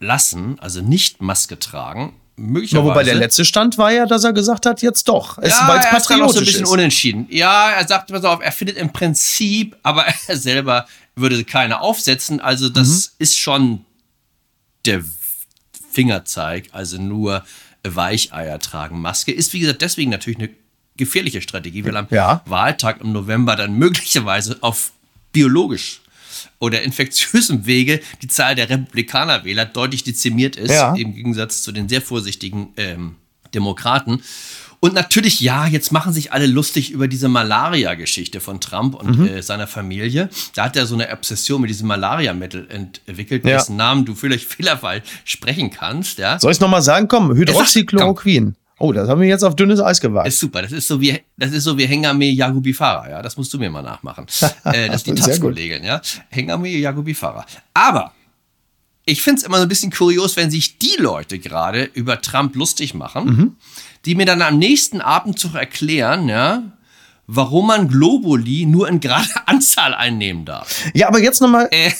lassen, 0.00 0.58
also 0.58 0.80
nicht 0.80 1.22
Maske 1.22 1.58
tragen. 1.58 2.14
Ja, 2.36 2.42
Möglicherweise. 2.44 2.84
wobei 2.90 3.04
der 3.04 3.14
letzte 3.14 3.44
Stand 3.44 3.78
war 3.78 3.92
ja, 3.92 4.06
dass 4.06 4.24
er 4.24 4.32
gesagt 4.32 4.66
hat, 4.66 4.82
jetzt 4.82 5.06
doch. 5.08 5.38
Es, 5.38 5.50
ja, 5.50 5.68
weil 5.68 5.78
es 5.78 5.84
er 5.86 5.96
ist 5.96 6.04
so 6.08 6.14
ein 6.14 6.20
patriotisch 6.20 6.46
bisschen 6.48 6.64
ist. 6.64 6.70
unentschieden. 6.70 7.26
Ja, 7.30 7.70
er 7.70 7.86
sagt, 7.86 8.10
pass 8.10 8.24
auf, 8.24 8.40
er 8.42 8.50
findet 8.50 8.76
im 8.76 8.92
Prinzip, 8.92 9.76
aber 9.84 10.04
er 10.26 10.36
selber 10.36 10.88
würde 11.14 11.44
keine 11.44 11.80
aufsetzen. 11.80 12.40
Also 12.40 12.68
das 12.70 12.88
Mhm. 12.88 13.14
ist 13.18 13.38
schon 13.38 13.84
der 14.84 15.04
Fingerzeig, 15.92 16.70
also 16.72 16.98
nur 17.00 17.44
Weicheier 17.84 18.58
tragen 18.58 19.00
Maske. 19.00 19.30
Ist 19.30 19.52
wie 19.52 19.60
gesagt 19.60 19.82
deswegen 19.82 20.10
natürlich 20.10 20.38
eine 20.38 20.50
gefährliche 20.96 21.42
Strategie, 21.42 21.84
weil 21.84 21.96
am 21.96 22.06
Ja. 22.10 22.42
Wahltag 22.46 23.00
im 23.00 23.12
November 23.12 23.56
dann 23.56 23.74
möglicherweise 23.78 24.58
auf 24.60 24.92
biologisch 25.32 26.00
oder 26.60 26.82
infektiösem 26.82 27.66
Wege 27.66 28.00
die 28.22 28.28
Zahl 28.28 28.54
der 28.54 28.68
Republikanerwähler 28.70 29.64
deutlich 29.64 30.04
dezimiert 30.04 30.56
ist, 30.56 30.70
Ja. 30.70 30.94
im 30.94 31.14
Gegensatz 31.14 31.62
zu 31.62 31.72
den 31.72 31.88
sehr 31.88 32.00
vorsichtigen 32.02 32.68
ähm, 32.76 33.16
Demokraten. 33.54 34.22
Und 34.80 34.92
natürlich, 34.92 35.40
ja, 35.40 35.66
jetzt 35.66 35.92
machen 35.92 36.12
sich 36.12 36.32
alle 36.32 36.46
lustig 36.46 36.90
über 36.90 37.08
diese 37.08 37.28
Malaria-Geschichte 37.28 38.40
von 38.40 38.60
Trump 38.60 38.94
und 38.94 39.18
Mhm. 39.18 39.26
äh, 39.28 39.42
seiner 39.42 39.66
Familie. 39.66 40.28
Da 40.54 40.64
hat 40.64 40.76
er 40.76 40.84
so 40.86 40.94
eine 40.94 41.10
Obsession 41.10 41.62
mit 41.62 41.70
diesem 41.70 41.88
Malaria-Mittel 41.88 42.68
entwickelt, 42.68 43.44
Ja. 43.46 43.56
dessen 43.56 43.76
Namen 43.76 44.04
du 44.04 44.14
vielleicht 44.14 44.44
fehlerfrei 44.52 45.02
sprechen 45.24 45.70
kannst. 45.70 46.18
Ja. 46.18 46.38
Soll 46.38 46.50
ich 46.50 46.56
es 46.56 46.60
nochmal 46.60 46.82
sagen? 46.82 47.08
Komm, 47.08 47.34
Hydroxychloroquin. 47.34 48.56
Oh, 48.78 48.92
das 48.92 49.08
haben 49.08 49.20
wir 49.20 49.28
jetzt 49.28 49.44
auf 49.44 49.54
dünnes 49.54 49.80
Eis 49.80 50.00
gewagt. 50.00 50.26
Ist 50.26 50.40
super. 50.40 50.62
Das 50.62 50.72
ist 50.72 50.88
so 50.88 51.00
wie, 51.00 51.20
das 51.36 51.52
ist 51.52 51.64
so 51.64 51.78
wie 51.78 51.86
Hengame 51.86 52.26
Yagubifara, 52.26 53.08
ja. 53.08 53.22
Das 53.22 53.36
musst 53.36 53.52
du 53.54 53.58
mir 53.58 53.70
mal 53.70 53.82
nachmachen. 53.82 54.26
äh, 54.64 54.88
das 54.88 54.96
ist 54.96 55.06
die. 55.06 55.14
Taz-Kollegin, 55.14 55.84
ja. 55.84 56.00
Hengame 56.28 56.68
Yagubifara. 56.68 57.46
Aber 57.72 58.12
ich 59.06 59.22
finde 59.22 59.40
es 59.40 59.46
immer 59.46 59.58
so 59.58 59.62
ein 59.62 59.68
bisschen 59.68 59.92
kurios, 59.92 60.36
wenn 60.36 60.50
sich 60.50 60.78
die 60.78 60.96
Leute 60.98 61.38
gerade 61.38 61.84
über 61.94 62.20
Trump 62.20 62.56
lustig 62.56 62.94
machen, 62.94 63.24
mhm. 63.24 63.56
die 64.04 64.14
mir 64.14 64.26
dann 64.26 64.42
am 64.42 64.58
nächsten 64.58 65.00
Abendzug 65.00 65.54
erklären, 65.54 66.28
ja, 66.28 66.62
warum 67.26 67.68
man 67.68 67.88
Globuli 67.88 68.66
nur 68.66 68.88
in 68.88 69.00
gerader 69.00 69.28
Anzahl 69.46 69.94
einnehmen 69.94 70.44
darf. 70.44 70.84
Ja, 70.94 71.08
aber 71.08 71.20
jetzt 71.20 71.40
nochmal. 71.40 71.68
Äh, 71.70 71.92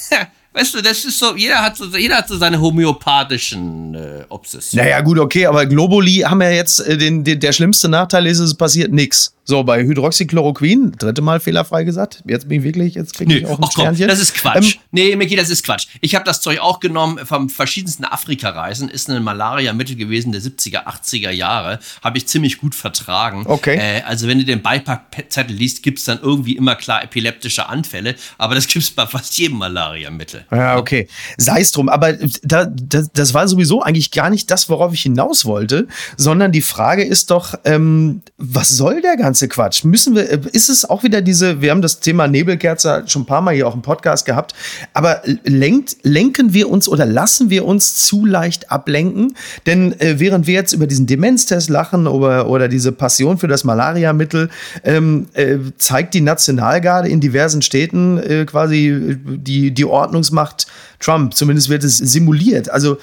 Weißt 0.54 0.72
du, 0.72 0.80
das 0.80 1.04
ist 1.04 1.18
so, 1.18 1.34
jeder 1.34 1.60
hat 1.62 1.76
so, 1.76 1.84
jeder 1.96 2.18
hat 2.18 2.28
so 2.28 2.36
seine 2.36 2.60
homöopathischen 2.60 3.94
äh, 3.96 4.24
Obsessionen. 4.28 4.86
Naja, 4.86 5.00
gut, 5.00 5.18
okay, 5.18 5.46
aber 5.46 5.66
Globuli 5.66 6.18
haben 6.18 6.40
ja 6.42 6.50
jetzt, 6.50 6.78
äh, 6.78 6.96
den, 6.96 7.24
den, 7.24 7.40
der 7.40 7.52
schlimmste 7.52 7.88
Nachteil 7.88 8.24
ist, 8.28 8.38
es 8.38 8.54
passiert 8.54 8.92
nichts. 8.92 9.33
So, 9.46 9.62
bei 9.62 9.84
Hydroxychloroquin, 9.84 10.92
dritte 10.98 11.20
Mal 11.20 11.38
fehlerfrei 11.38 11.84
gesagt. 11.84 12.22
Jetzt 12.26 12.48
bin 12.48 12.60
ich 12.60 12.64
wirklich, 12.64 12.94
jetzt 12.94 13.12
kriege 13.12 13.36
ich 13.36 13.46
auch 13.46 13.58
ein 13.58 13.70
Sternchen. 13.70 14.06
Komm, 14.06 14.08
das 14.08 14.18
ist 14.18 14.34
Quatsch. 14.34 14.76
Ähm, 14.76 14.80
nee, 14.90 15.16
Micky, 15.16 15.36
das 15.36 15.50
ist 15.50 15.62
Quatsch. 15.64 15.88
Ich 16.00 16.14
habe 16.14 16.24
das 16.24 16.40
Zeug 16.40 16.60
auch 16.60 16.80
genommen 16.80 17.18
vom 17.26 17.50
verschiedensten 17.50 18.06
Afrika-Reisen. 18.06 18.88
Ist 18.88 19.10
ein 19.10 19.22
Malaria-Mittel 19.22 19.96
gewesen 19.96 20.32
der 20.32 20.40
70er, 20.40 20.86
80er 20.86 21.30
Jahre. 21.30 21.78
Habe 22.02 22.16
ich 22.16 22.26
ziemlich 22.26 22.56
gut 22.56 22.74
vertragen. 22.74 23.44
Okay. 23.46 23.76
Äh, 23.76 24.02
also 24.04 24.28
wenn 24.28 24.38
du 24.38 24.46
den 24.46 24.62
Beipackzettel 24.62 25.54
liest, 25.54 25.82
gibt 25.82 25.98
es 25.98 26.06
dann 26.06 26.20
irgendwie 26.22 26.56
immer 26.56 26.74
klar 26.74 27.04
epileptische 27.04 27.68
Anfälle. 27.68 28.14
Aber 28.38 28.54
das 28.54 28.66
gibt 28.66 28.82
es 28.82 28.90
bei 28.92 29.06
fast 29.06 29.36
jedem 29.36 29.58
Malaria-Mittel. 29.58 30.46
Ja, 30.50 30.78
okay. 30.78 31.06
Sei 31.36 31.60
es 31.60 31.70
drum. 31.70 31.90
Aber 31.90 32.14
da, 32.42 32.64
das, 32.64 33.10
das 33.12 33.34
war 33.34 33.46
sowieso 33.46 33.82
eigentlich 33.82 34.10
gar 34.10 34.30
nicht 34.30 34.50
das, 34.50 34.70
worauf 34.70 34.94
ich 34.94 35.02
hinaus 35.02 35.44
wollte, 35.44 35.86
sondern 36.16 36.50
die 36.50 36.62
Frage 36.62 37.04
ist 37.04 37.30
doch, 37.30 37.54
ähm, 37.64 38.22
was 38.38 38.70
soll 38.70 39.02
der 39.02 39.18
ganze 39.18 39.33
ganze 39.34 39.48
Quatsch? 39.48 39.82
Müssen 39.82 40.14
wir, 40.14 40.30
äh, 40.30 40.38
ist 40.52 40.68
es 40.68 40.88
auch 40.88 41.02
wieder 41.02 41.20
diese, 41.20 41.60
wir 41.60 41.72
haben 41.72 41.82
das 41.82 41.98
Thema 41.98 42.28
Nebelkerze 42.28 43.02
schon 43.06 43.22
ein 43.22 43.26
paar 43.26 43.40
Mal 43.40 43.52
hier 43.52 43.66
auch 43.66 43.74
im 43.74 43.82
Podcast 43.82 44.26
gehabt, 44.26 44.54
aber 44.92 45.22
lenkt, 45.42 45.96
lenken 46.04 46.54
wir 46.54 46.70
uns 46.70 46.88
oder 46.88 47.04
lassen 47.04 47.50
wir 47.50 47.64
uns 47.64 48.06
zu 48.06 48.24
leicht 48.24 48.70
ablenken? 48.70 49.34
Denn 49.66 49.98
äh, 49.98 50.20
während 50.20 50.46
wir 50.46 50.54
jetzt 50.54 50.72
über 50.72 50.86
diesen 50.86 51.08
Demenztest 51.08 51.68
lachen 51.68 52.06
oder, 52.06 52.48
oder 52.48 52.68
diese 52.68 52.92
Passion 52.92 53.36
für 53.36 53.48
das 53.48 53.64
Malariamittel, 53.64 54.50
ähm, 54.84 55.26
äh, 55.32 55.56
zeigt 55.78 56.14
die 56.14 56.20
Nationalgarde 56.20 57.08
in 57.08 57.20
diversen 57.20 57.60
Städten 57.60 58.18
äh, 58.18 58.44
quasi 58.44 59.16
die, 59.24 59.72
die 59.72 59.84
Ordnungsmacht 59.84 60.68
Trump. 61.00 61.34
Zumindest 61.34 61.68
wird 61.68 61.82
es 61.82 61.98
simuliert. 61.98 62.70
Also, 62.70 62.98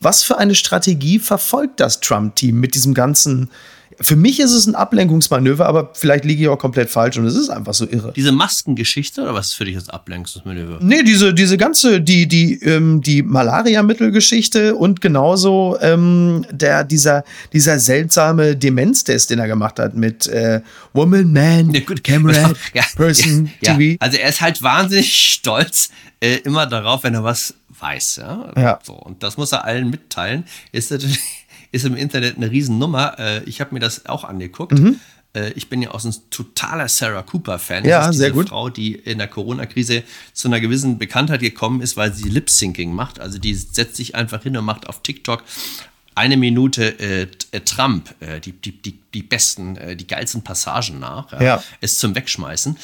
was 0.00 0.24
für 0.24 0.38
eine 0.38 0.56
Strategie 0.56 1.20
verfolgt 1.20 1.78
das 1.78 2.00
Trump-Team 2.00 2.58
mit 2.58 2.74
diesem 2.74 2.94
ganzen 2.94 3.48
für 4.00 4.16
mich 4.16 4.38
ist 4.38 4.52
es 4.52 4.66
ein 4.66 4.74
Ablenkungsmanöver, 4.74 5.66
aber 5.66 5.90
vielleicht 5.94 6.24
liege 6.24 6.42
ich 6.42 6.48
auch 6.48 6.58
komplett 6.58 6.88
falsch 6.90 7.18
und 7.18 7.26
es 7.26 7.34
ist 7.34 7.50
einfach 7.50 7.74
so 7.74 7.86
irre. 7.88 8.12
Diese 8.14 8.32
Maskengeschichte 8.32 9.22
oder 9.22 9.34
was 9.34 9.48
ist 9.48 9.54
für 9.54 9.64
dich 9.64 9.74
das 9.74 9.88
Ablenkungsmanöver? 9.88 10.78
Nee, 10.80 11.02
diese, 11.02 11.34
diese 11.34 11.56
ganze, 11.56 12.00
die, 12.00 12.28
die, 12.28 12.54
ähm, 12.62 13.00
die 13.00 13.22
Malaria-Mittelgeschichte 13.22 14.76
und 14.76 15.00
genauso 15.00 15.76
ähm, 15.80 16.46
der, 16.50 16.84
dieser, 16.84 17.24
dieser 17.52 17.78
seltsame 17.78 18.56
Demenztest, 18.56 19.30
den 19.30 19.40
er 19.40 19.48
gemacht 19.48 19.78
hat 19.78 19.94
mit 19.94 20.26
äh, 20.28 20.60
Woman, 20.92 21.32
Man, 21.32 21.70
ja, 21.72 21.80
gut. 21.80 22.04
Camera, 22.04 22.52
ja, 22.74 22.84
Person, 22.94 23.50
ja, 23.60 23.74
TV. 23.74 23.96
Also 24.00 24.18
er 24.18 24.28
ist 24.28 24.40
halt 24.40 24.62
wahnsinnig 24.62 25.14
stolz 25.32 25.90
äh, 26.20 26.36
immer 26.38 26.66
darauf, 26.66 27.02
wenn 27.02 27.14
er 27.14 27.24
was 27.24 27.54
weiß. 27.80 28.16
Ja? 28.16 28.52
ja. 28.56 28.78
So, 28.82 28.94
und 28.94 29.22
das 29.22 29.36
muss 29.36 29.52
er 29.52 29.64
allen 29.64 29.90
mitteilen. 29.90 30.44
Ist 30.72 30.90
natürlich 30.90 31.20
ist 31.72 31.84
im 31.84 31.96
Internet 31.96 32.36
eine 32.36 32.50
Riesennummer. 32.50 33.18
Äh, 33.18 33.44
ich 33.44 33.60
habe 33.60 33.74
mir 33.74 33.80
das 33.80 34.06
auch 34.06 34.24
angeguckt. 34.24 34.78
Mhm. 34.78 35.00
Äh, 35.34 35.50
ich 35.52 35.68
bin 35.68 35.82
ja 35.82 35.90
auch 35.90 36.04
ein 36.04 36.14
totaler 36.30 36.88
Sarah 36.88 37.22
Cooper-Fan. 37.22 37.84
Ja, 37.84 38.00
das 38.00 38.10
ist 38.10 38.16
sehr 38.18 38.30
gut. 38.30 38.48
Frau, 38.48 38.70
die 38.70 38.94
in 38.94 39.18
der 39.18 39.28
Corona-Krise 39.28 40.02
zu 40.32 40.48
einer 40.48 40.60
gewissen 40.60 40.98
Bekanntheit 40.98 41.40
gekommen 41.40 41.80
ist, 41.80 41.96
weil 41.96 42.12
sie 42.12 42.28
Lip-Syncing 42.28 42.92
macht. 42.92 43.20
Also 43.20 43.38
die 43.38 43.54
setzt 43.54 43.96
sich 43.96 44.14
einfach 44.14 44.42
hin 44.42 44.56
und 44.56 44.64
macht 44.64 44.88
auf 44.88 45.02
TikTok 45.02 45.42
eine 46.14 46.36
Minute 46.36 46.98
äh, 46.98 47.28
äh 47.52 47.60
Trump, 47.60 48.14
äh, 48.20 48.40
die, 48.40 48.52
die, 48.52 48.72
die, 48.72 48.98
die 49.14 49.22
besten, 49.22 49.78
die 49.96 50.06
geilsten 50.06 50.42
Passagen 50.42 50.98
nach. 50.98 51.32
Ja. 51.32 51.42
ja. 51.42 51.64
Ist 51.80 52.00
zum 52.00 52.14
Wegschmeißen. 52.14 52.76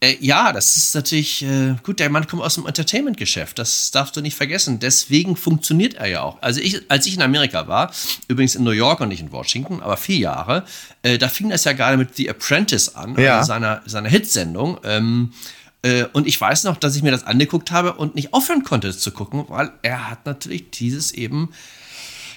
Äh, 0.00 0.16
ja, 0.20 0.52
das 0.52 0.76
ist 0.76 0.94
natürlich 0.94 1.42
äh, 1.42 1.74
gut. 1.82 2.00
Der 2.00 2.10
Mann 2.10 2.26
kommt 2.26 2.42
aus 2.42 2.54
dem 2.54 2.66
Entertainment-Geschäft. 2.66 3.58
Das 3.58 3.90
darfst 3.90 4.14
du 4.16 4.20
nicht 4.20 4.36
vergessen. 4.36 4.78
Deswegen 4.78 5.36
funktioniert 5.36 5.94
er 5.94 6.06
ja 6.06 6.22
auch. 6.22 6.40
Also 6.42 6.60
ich, 6.60 6.82
als 6.90 7.06
ich 7.06 7.14
in 7.14 7.22
Amerika 7.22 7.66
war, 7.66 7.90
übrigens 8.28 8.54
in 8.56 8.64
New 8.64 8.72
York 8.72 9.00
und 9.00 9.08
nicht 9.08 9.20
in 9.20 9.32
Washington, 9.32 9.80
aber 9.80 9.96
vier 9.96 10.18
Jahre, 10.18 10.64
äh, 11.02 11.16
da 11.16 11.28
fing 11.28 11.48
das 11.48 11.64
ja 11.64 11.72
gerade 11.72 11.96
mit 11.96 12.14
The 12.14 12.28
Apprentice 12.28 12.94
an, 12.94 13.18
ja. 13.18 13.38
also 13.38 13.48
seiner, 13.48 13.82
seiner 13.86 14.10
Hitsendung. 14.10 14.78
Ähm, 14.84 15.32
äh, 15.80 16.04
und 16.12 16.26
ich 16.26 16.38
weiß 16.38 16.64
noch, 16.64 16.76
dass 16.76 16.94
ich 16.94 17.02
mir 17.02 17.10
das 17.10 17.24
angeguckt 17.24 17.70
habe 17.70 17.94
und 17.94 18.14
nicht 18.14 18.34
aufhören 18.34 18.64
konnte, 18.64 18.88
es 18.88 18.98
zu 18.98 19.12
gucken, 19.12 19.46
weil 19.48 19.72
er 19.80 20.10
hat 20.10 20.26
natürlich 20.26 20.70
dieses 20.72 21.12
eben 21.12 21.52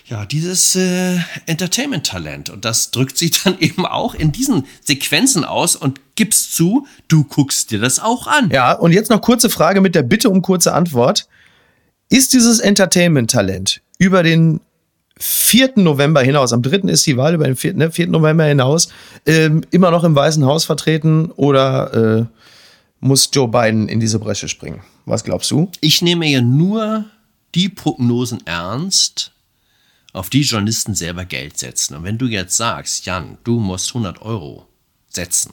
ja, 0.10 0.26
dieses 0.26 0.76
äh, 0.76 1.18
Entertainment-Talent. 1.46 2.50
Und 2.50 2.66
das 2.66 2.92
drückt 2.92 3.18
sich 3.18 3.44
dann 3.44 3.58
eben 3.60 3.86
auch 3.86 4.16
in 4.16 4.32
diesen 4.32 4.66
Sequenzen 4.84 5.46
aus 5.46 5.76
und 5.76 6.02
gibst 6.16 6.56
zu, 6.56 6.88
du 7.08 7.24
guckst 7.24 7.72
dir 7.72 7.80
das 7.80 8.00
auch 8.00 8.28
an. 8.28 8.50
Ja, 8.50 8.74
und 8.74 8.92
jetzt 8.92 9.10
noch 9.10 9.22
kurze 9.22 9.50
Frage 9.50 9.82
mit 9.82 9.96
der 9.96 10.04
Bitte 10.04 10.30
um 10.30 10.42
kurze 10.42 10.74
Antwort. 10.74 11.28
Ist 12.10 12.34
dieses 12.34 12.60
Entertainment-Talent 12.60 13.82
über 14.00 14.24
den 14.24 14.62
4. 15.20 15.74
November 15.76 16.22
hinaus, 16.22 16.54
am 16.54 16.62
3. 16.62 16.90
ist 16.90 17.06
die 17.06 17.18
Wahl, 17.18 17.36
über 17.36 17.44
den 17.44 17.56
4. 17.56 17.74
Ne, 17.74 17.92
4. 17.92 18.08
November 18.08 18.46
hinaus, 18.46 18.90
ähm, 19.26 19.62
immer 19.70 19.92
noch 19.92 20.04
im 20.04 20.16
Weißen 20.16 20.44
Haus 20.46 20.66
vertreten 20.66 21.30
oder 21.32 21.94
äh, 22.22 22.26
muss 23.02 23.30
Joe 23.32 23.48
Biden 23.48 23.90
in 23.90 24.00
diese 24.00 24.18
Bresche 24.18 24.48
springen? 24.48 24.82
Was 25.06 25.24
glaubst 25.24 25.52
du? 25.52 25.70
Ich 25.82 26.02
nehme 26.02 26.26
ja 26.28 26.42
nur 26.42 27.06
die 27.54 27.70
Prognosen 27.70 28.40
ernst, 28.46 29.34
auf 30.14 30.30
die 30.30 30.42
Journalisten 30.42 30.96
selber 30.96 31.26
Geld 31.26 31.58
setzen. 31.58 31.96
Und 31.96 32.04
wenn 32.04 32.18
du 32.18 32.26
jetzt 32.26 32.58
sagst, 32.58 33.06
Jan, 33.06 33.38
du 33.44 33.60
musst 33.60 33.90
100 33.90 34.22
Euro 34.22 34.68
setzen 35.08 35.52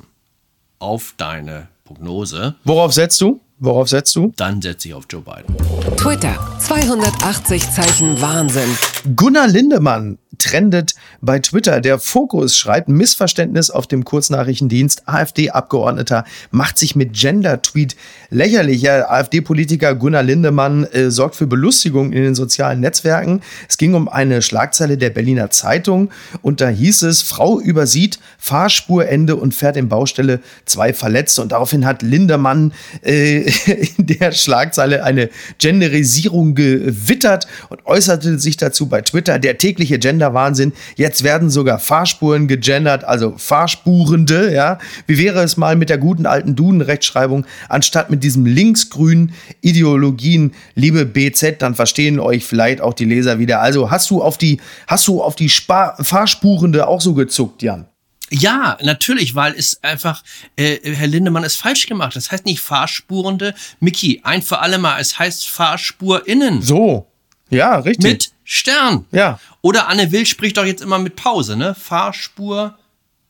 auf 0.78 1.14
deine 1.16 1.68
Prognose. 1.84 2.56
Worauf 2.64 2.92
setzt 2.92 3.20
du? 3.20 3.40
Worauf 3.58 3.88
setzt 3.88 4.14
du? 4.16 4.34
Dann 4.36 4.60
setze 4.60 4.88
ich 4.88 4.94
auf 4.94 5.04
Joe 5.08 5.22
Biden. 5.22 5.56
Twitter, 5.96 6.36
280 6.60 7.70
Zeichen 7.70 8.20
Wahnsinn. 8.20 8.68
Gunnar 9.16 9.48
Lindemann 9.48 10.18
trendet 10.38 10.94
bei 11.20 11.38
Twitter. 11.38 11.80
Der 11.80 11.98
Fokus 11.98 12.56
schreibt 12.56 12.88
Missverständnis 12.88 13.70
auf 13.70 13.86
dem 13.86 14.04
Kurznachrichtendienst. 14.04 15.08
AfD-Abgeordneter 15.08 16.24
macht 16.50 16.78
sich 16.78 16.96
mit 16.96 17.12
Gender-Tweet 17.12 17.96
lächerlich. 18.30 18.82
Ja, 18.82 19.08
AfD-Politiker 19.08 19.94
Gunnar 19.94 20.22
Lindemann 20.22 20.84
äh, 20.84 21.10
sorgt 21.10 21.36
für 21.36 21.46
Belustigung 21.46 22.12
in 22.12 22.22
den 22.22 22.34
sozialen 22.34 22.80
Netzwerken. 22.80 23.42
Es 23.68 23.78
ging 23.78 23.94
um 23.94 24.08
eine 24.08 24.42
Schlagzeile 24.42 24.98
der 24.98 25.10
Berliner 25.10 25.50
Zeitung 25.50 26.10
und 26.42 26.60
da 26.60 26.68
hieß 26.68 27.02
es, 27.02 27.22
Frau 27.22 27.60
übersieht 27.60 28.18
Fahrspurende 28.38 29.36
und 29.36 29.54
fährt 29.54 29.76
in 29.76 29.88
Baustelle 29.88 30.40
zwei 30.64 30.92
Verletzte. 30.92 31.42
Und 31.42 31.52
daraufhin 31.52 31.84
hat 31.84 32.02
Lindemann 32.02 32.72
äh, 33.02 33.40
in 33.96 34.06
der 34.06 34.32
Schlagzeile 34.32 35.04
eine 35.04 35.30
Genderisierung 35.58 36.54
gewittert 36.54 37.46
und 37.68 37.84
äußerte 37.86 38.38
sich 38.38 38.56
dazu 38.56 38.86
bei 38.86 39.00
Twitter. 39.02 39.38
Der 39.38 39.58
tägliche 39.58 39.98
Gender 39.98 40.25
Gender-Wahnsinn. 40.26 40.72
Jetzt 40.96 41.22
werden 41.22 41.50
sogar 41.50 41.78
Fahrspuren 41.78 42.48
gegendert, 42.48 43.04
also 43.04 43.34
Fahrspurende, 43.36 44.52
ja. 44.52 44.78
Wie 45.06 45.18
wäre 45.18 45.42
es 45.42 45.56
mal 45.56 45.76
mit 45.76 45.90
der 45.90 45.98
guten 45.98 46.26
alten 46.26 46.56
Duden-Rechtschreibung, 46.56 47.46
anstatt 47.68 48.10
mit 48.10 48.22
diesem 48.22 48.46
linksgrünen 48.46 49.32
Ideologien, 49.60 50.54
liebe 50.74 51.06
BZ, 51.06 51.62
dann 51.62 51.74
verstehen 51.74 52.18
euch 52.18 52.44
vielleicht 52.44 52.80
auch 52.80 52.94
die 52.94 53.04
Leser 53.04 53.38
wieder. 53.38 53.60
Also 53.60 53.90
hast 53.90 54.10
du 54.10 54.22
auf 54.22 54.38
die, 54.38 54.60
hast 54.86 55.06
du 55.08 55.22
auf 55.22 55.36
die 55.36 55.48
Spar 55.48 55.96
Fahrspurende 56.02 56.86
auch 56.88 57.00
so 57.00 57.14
gezuckt, 57.14 57.62
Jan? 57.62 57.86
Ja, 58.30 58.76
natürlich, 58.82 59.36
weil 59.36 59.54
es 59.54 59.80
einfach, 59.84 60.24
äh, 60.56 60.78
Herr 60.82 61.06
Lindemann 61.06 61.44
ist 61.44 61.56
falsch 61.56 61.86
gemacht. 61.86 62.16
Das 62.16 62.32
heißt 62.32 62.44
nicht 62.44 62.60
Fahrspurende. 62.60 63.54
Mickey, 63.78 64.20
ein 64.24 64.42
für 64.42 64.58
alle 64.58 64.78
Mal, 64.78 65.00
es 65.00 65.16
heißt 65.16 65.48
FahrspurInnen. 65.48 66.60
So. 66.60 67.06
Ja, 67.50 67.78
richtig. 67.78 68.04
Mit 68.04 68.30
Stern. 68.48 69.04
Ja. 69.10 69.40
Oder 69.60 69.88
Anne 69.88 70.12
Will 70.12 70.24
spricht 70.24 70.56
doch 70.56 70.64
jetzt 70.64 70.80
immer 70.80 71.00
mit 71.00 71.16
Pause, 71.16 71.56
ne? 71.56 71.74
Fahrspur 71.74 72.78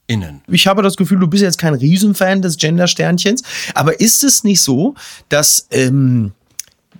innen. 0.06 0.42
Ich 0.46 0.66
habe 0.66 0.82
das 0.82 0.96
Gefühl, 0.96 1.18
du 1.18 1.26
bist 1.26 1.42
jetzt 1.42 1.56
kein 1.58 1.72
Riesenfan 1.72 2.42
des 2.42 2.58
Gender-Sternchens. 2.58 3.42
Aber 3.74 3.98
ist 3.98 4.22
es 4.22 4.44
nicht 4.44 4.60
so, 4.60 4.94
dass 5.30 5.66
ähm, 5.70 6.32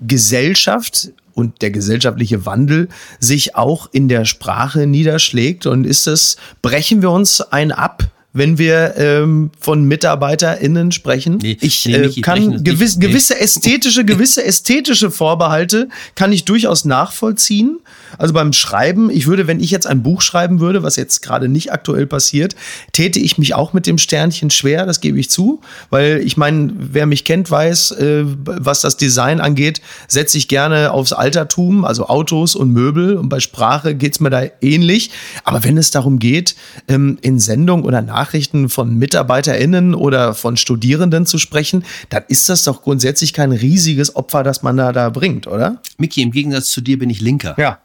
Gesellschaft 0.00 1.11
und 1.35 1.61
der 1.61 1.70
gesellschaftliche 1.70 2.46
Wandel 2.46 2.88
sich 3.20 3.55
auch 3.55 3.90
in 3.92 4.09
der 4.09 4.24
Sprache 4.24 4.87
niederschlägt? 4.87 5.66
Und 5.66 5.85
ist 5.85 6.07
es, 6.07 6.38
brechen 6.62 7.02
wir 7.02 7.11
uns 7.11 7.42
ein 7.42 7.70
ab, 7.70 8.02
wenn 8.37 8.59
wir 8.59 8.94
ähm, 8.99 9.51
von 9.59 9.85
MitarbeiterInnen 9.85 10.92
sprechen. 10.92 11.38
Nee, 11.40 11.57
ich 11.61 11.87
nee, 11.87 11.94
äh, 11.94 12.20
kann 12.20 12.62
gewiss, 12.62 12.96
nicht. 12.96 13.09
Gewisse 13.09 13.40
ästhetische, 13.40 14.05
gewisse 14.05 14.44
ästhetische 14.44 15.11
Vorbehalte 15.11 15.88
kann 16.14 16.33
ich 16.33 16.44
durchaus 16.44 16.85
nachvollziehen. 16.85 17.79
Also 18.18 18.35
beim 18.35 18.53
Schreiben, 18.53 19.09
ich 19.11 19.27
würde, 19.27 19.46
wenn 19.46 19.59
ich 19.59 19.70
jetzt 19.70 19.87
ein 19.87 20.03
Buch 20.03 20.20
schreiben 20.20 20.61
würde, 20.61 20.83
was 20.83 20.96
jetzt 20.96 21.22
gerade 21.22 21.49
nicht 21.49 21.72
aktuell 21.72 22.07
passiert, 22.07 22.55
täte 22.92 23.18
ich 23.18 23.38
mich 23.38 23.55
auch 23.55 23.72
mit 23.72 23.87
dem 23.87 23.96
Sternchen 23.96 24.51
schwer, 24.51 24.85
das 24.85 25.01
gebe 25.01 25.18
ich 25.18 25.31
zu. 25.31 25.61
Weil 25.88 26.20
ich 26.25 26.37
meine, 26.37 26.72
wer 26.77 27.07
mich 27.07 27.25
kennt, 27.25 27.51
weiß, 27.51 27.92
äh, 27.92 28.25
was 28.27 28.83
das 28.83 28.99
Design 28.99 29.40
angeht, 29.40 29.81
setze 30.09 30.37
ich 30.37 30.49
gerne 30.49 30.92
aufs 30.92 31.14
Altertum, 31.14 31.87
also 31.87 32.07
Autos 32.09 32.55
und 32.55 32.70
Möbel. 32.70 33.16
Und 33.16 33.31
bei 33.31 33.40
Sprache 33.40 33.94
geht's 33.94 34.20
mir 34.20 34.31
da 34.31 34.42
ähnlich. 34.61 35.11
Aber 35.44 35.64
wenn 35.64 35.79
es 35.79 35.90
darum 35.90 36.18
geht, 36.18 36.55
ähm, 36.87 37.18
in 37.22 37.38
Sendung 37.38 37.85
oder 37.85 38.03
Nachrichten 38.27 38.69
von 38.69 38.97
MitarbeiterInnen 38.97 39.95
oder 39.95 40.35
von 40.35 40.57
Studierenden 40.57 41.27
zu 41.27 41.39
sprechen, 41.39 41.85
dann 42.09 42.25
ist 42.27 42.49
das 42.49 42.65
doch 42.65 42.83
grundsätzlich 42.83 43.33
kein 43.33 43.53
riesiges 43.53 44.17
Opfer, 44.17 44.43
das 44.43 44.62
man 44.62 44.77
da, 44.77 44.91
da 44.93 45.11
bringt, 45.11 45.47
oder? 45.47 45.81
Micky, 45.97 46.23
im 46.23 46.33
Gegensatz 46.33 46.71
zu 46.71 46.81
dir 46.81 46.99
bin 46.99 47.09
ich 47.09 47.21
Linker. 47.21 47.55
Ja. 47.57 47.79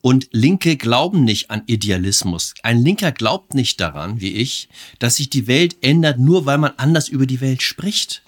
Und 0.00 0.28
Linke 0.30 0.76
glauben 0.76 1.24
nicht 1.24 1.50
an 1.50 1.62
Idealismus. 1.66 2.54
Ein 2.62 2.84
Linker 2.84 3.10
glaubt 3.10 3.54
nicht 3.54 3.80
daran, 3.80 4.20
wie 4.20 4.34
ich, 4.34 4.68
dass 5.00 5.16
sich 5.16 5.28
die 5.28 5.48
Welt 5.48 5.76
ändert, 5.80 6.20
nur 6.20 6.46
weil 6.46 6.58
man 6.58 6.72
anders 6.76 7.08
über 7.08 7.26
die 7.26 7.40
Welt 7.40 7.62
spricht. 7.62 8.22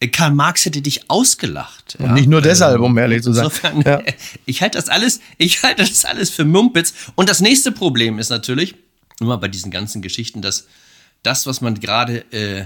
Äh, 0.00 0.08
Karl 0.08 0.32
Marx 0.32 0.64
hätte 0.64 0.82
dich 0.82 1.08
ausgelacht. 1.08 1.96
Und 2.00 2.14
nicht 2.14 2.28
nur 2.28 2.40
deshalb, 2.42 2.80
um 2.80 2.98
ehrlich 2.98 3.22
zu 3.22 3.32
sein. 3.32 3.44
Insofern, 3.44 3.82
Ja. 3.82 4.02
ich 4.46 4.62
halte 4.62 4.78
das 4.78 4.88
alles, 4.88 5.20
ich 5.38 5.62
halte 5.62 5.82
das 5.82 6.04
alles 6.04 6.30
für 6.30 6.44
Mumpitz. 6.44 6.92
Und 7.14 7.28
das 7.28 7.40
nächste 7.40 7.70
Problem 7.70 8.18
ist 8.18 8.30
natürlich, 8.30 8.74
immer 9.20 9.38
bei 9.38 9.48
diesen 9.48 9.70
ganzen 9.70 10.02
Geschichten, 10.02 10.42
dass 10.42 10.66
das, 11.22 11.46
was 11.46 11.60
man 11.60 11.78
gerade 11.80 12.18
äh, 12.32 12.64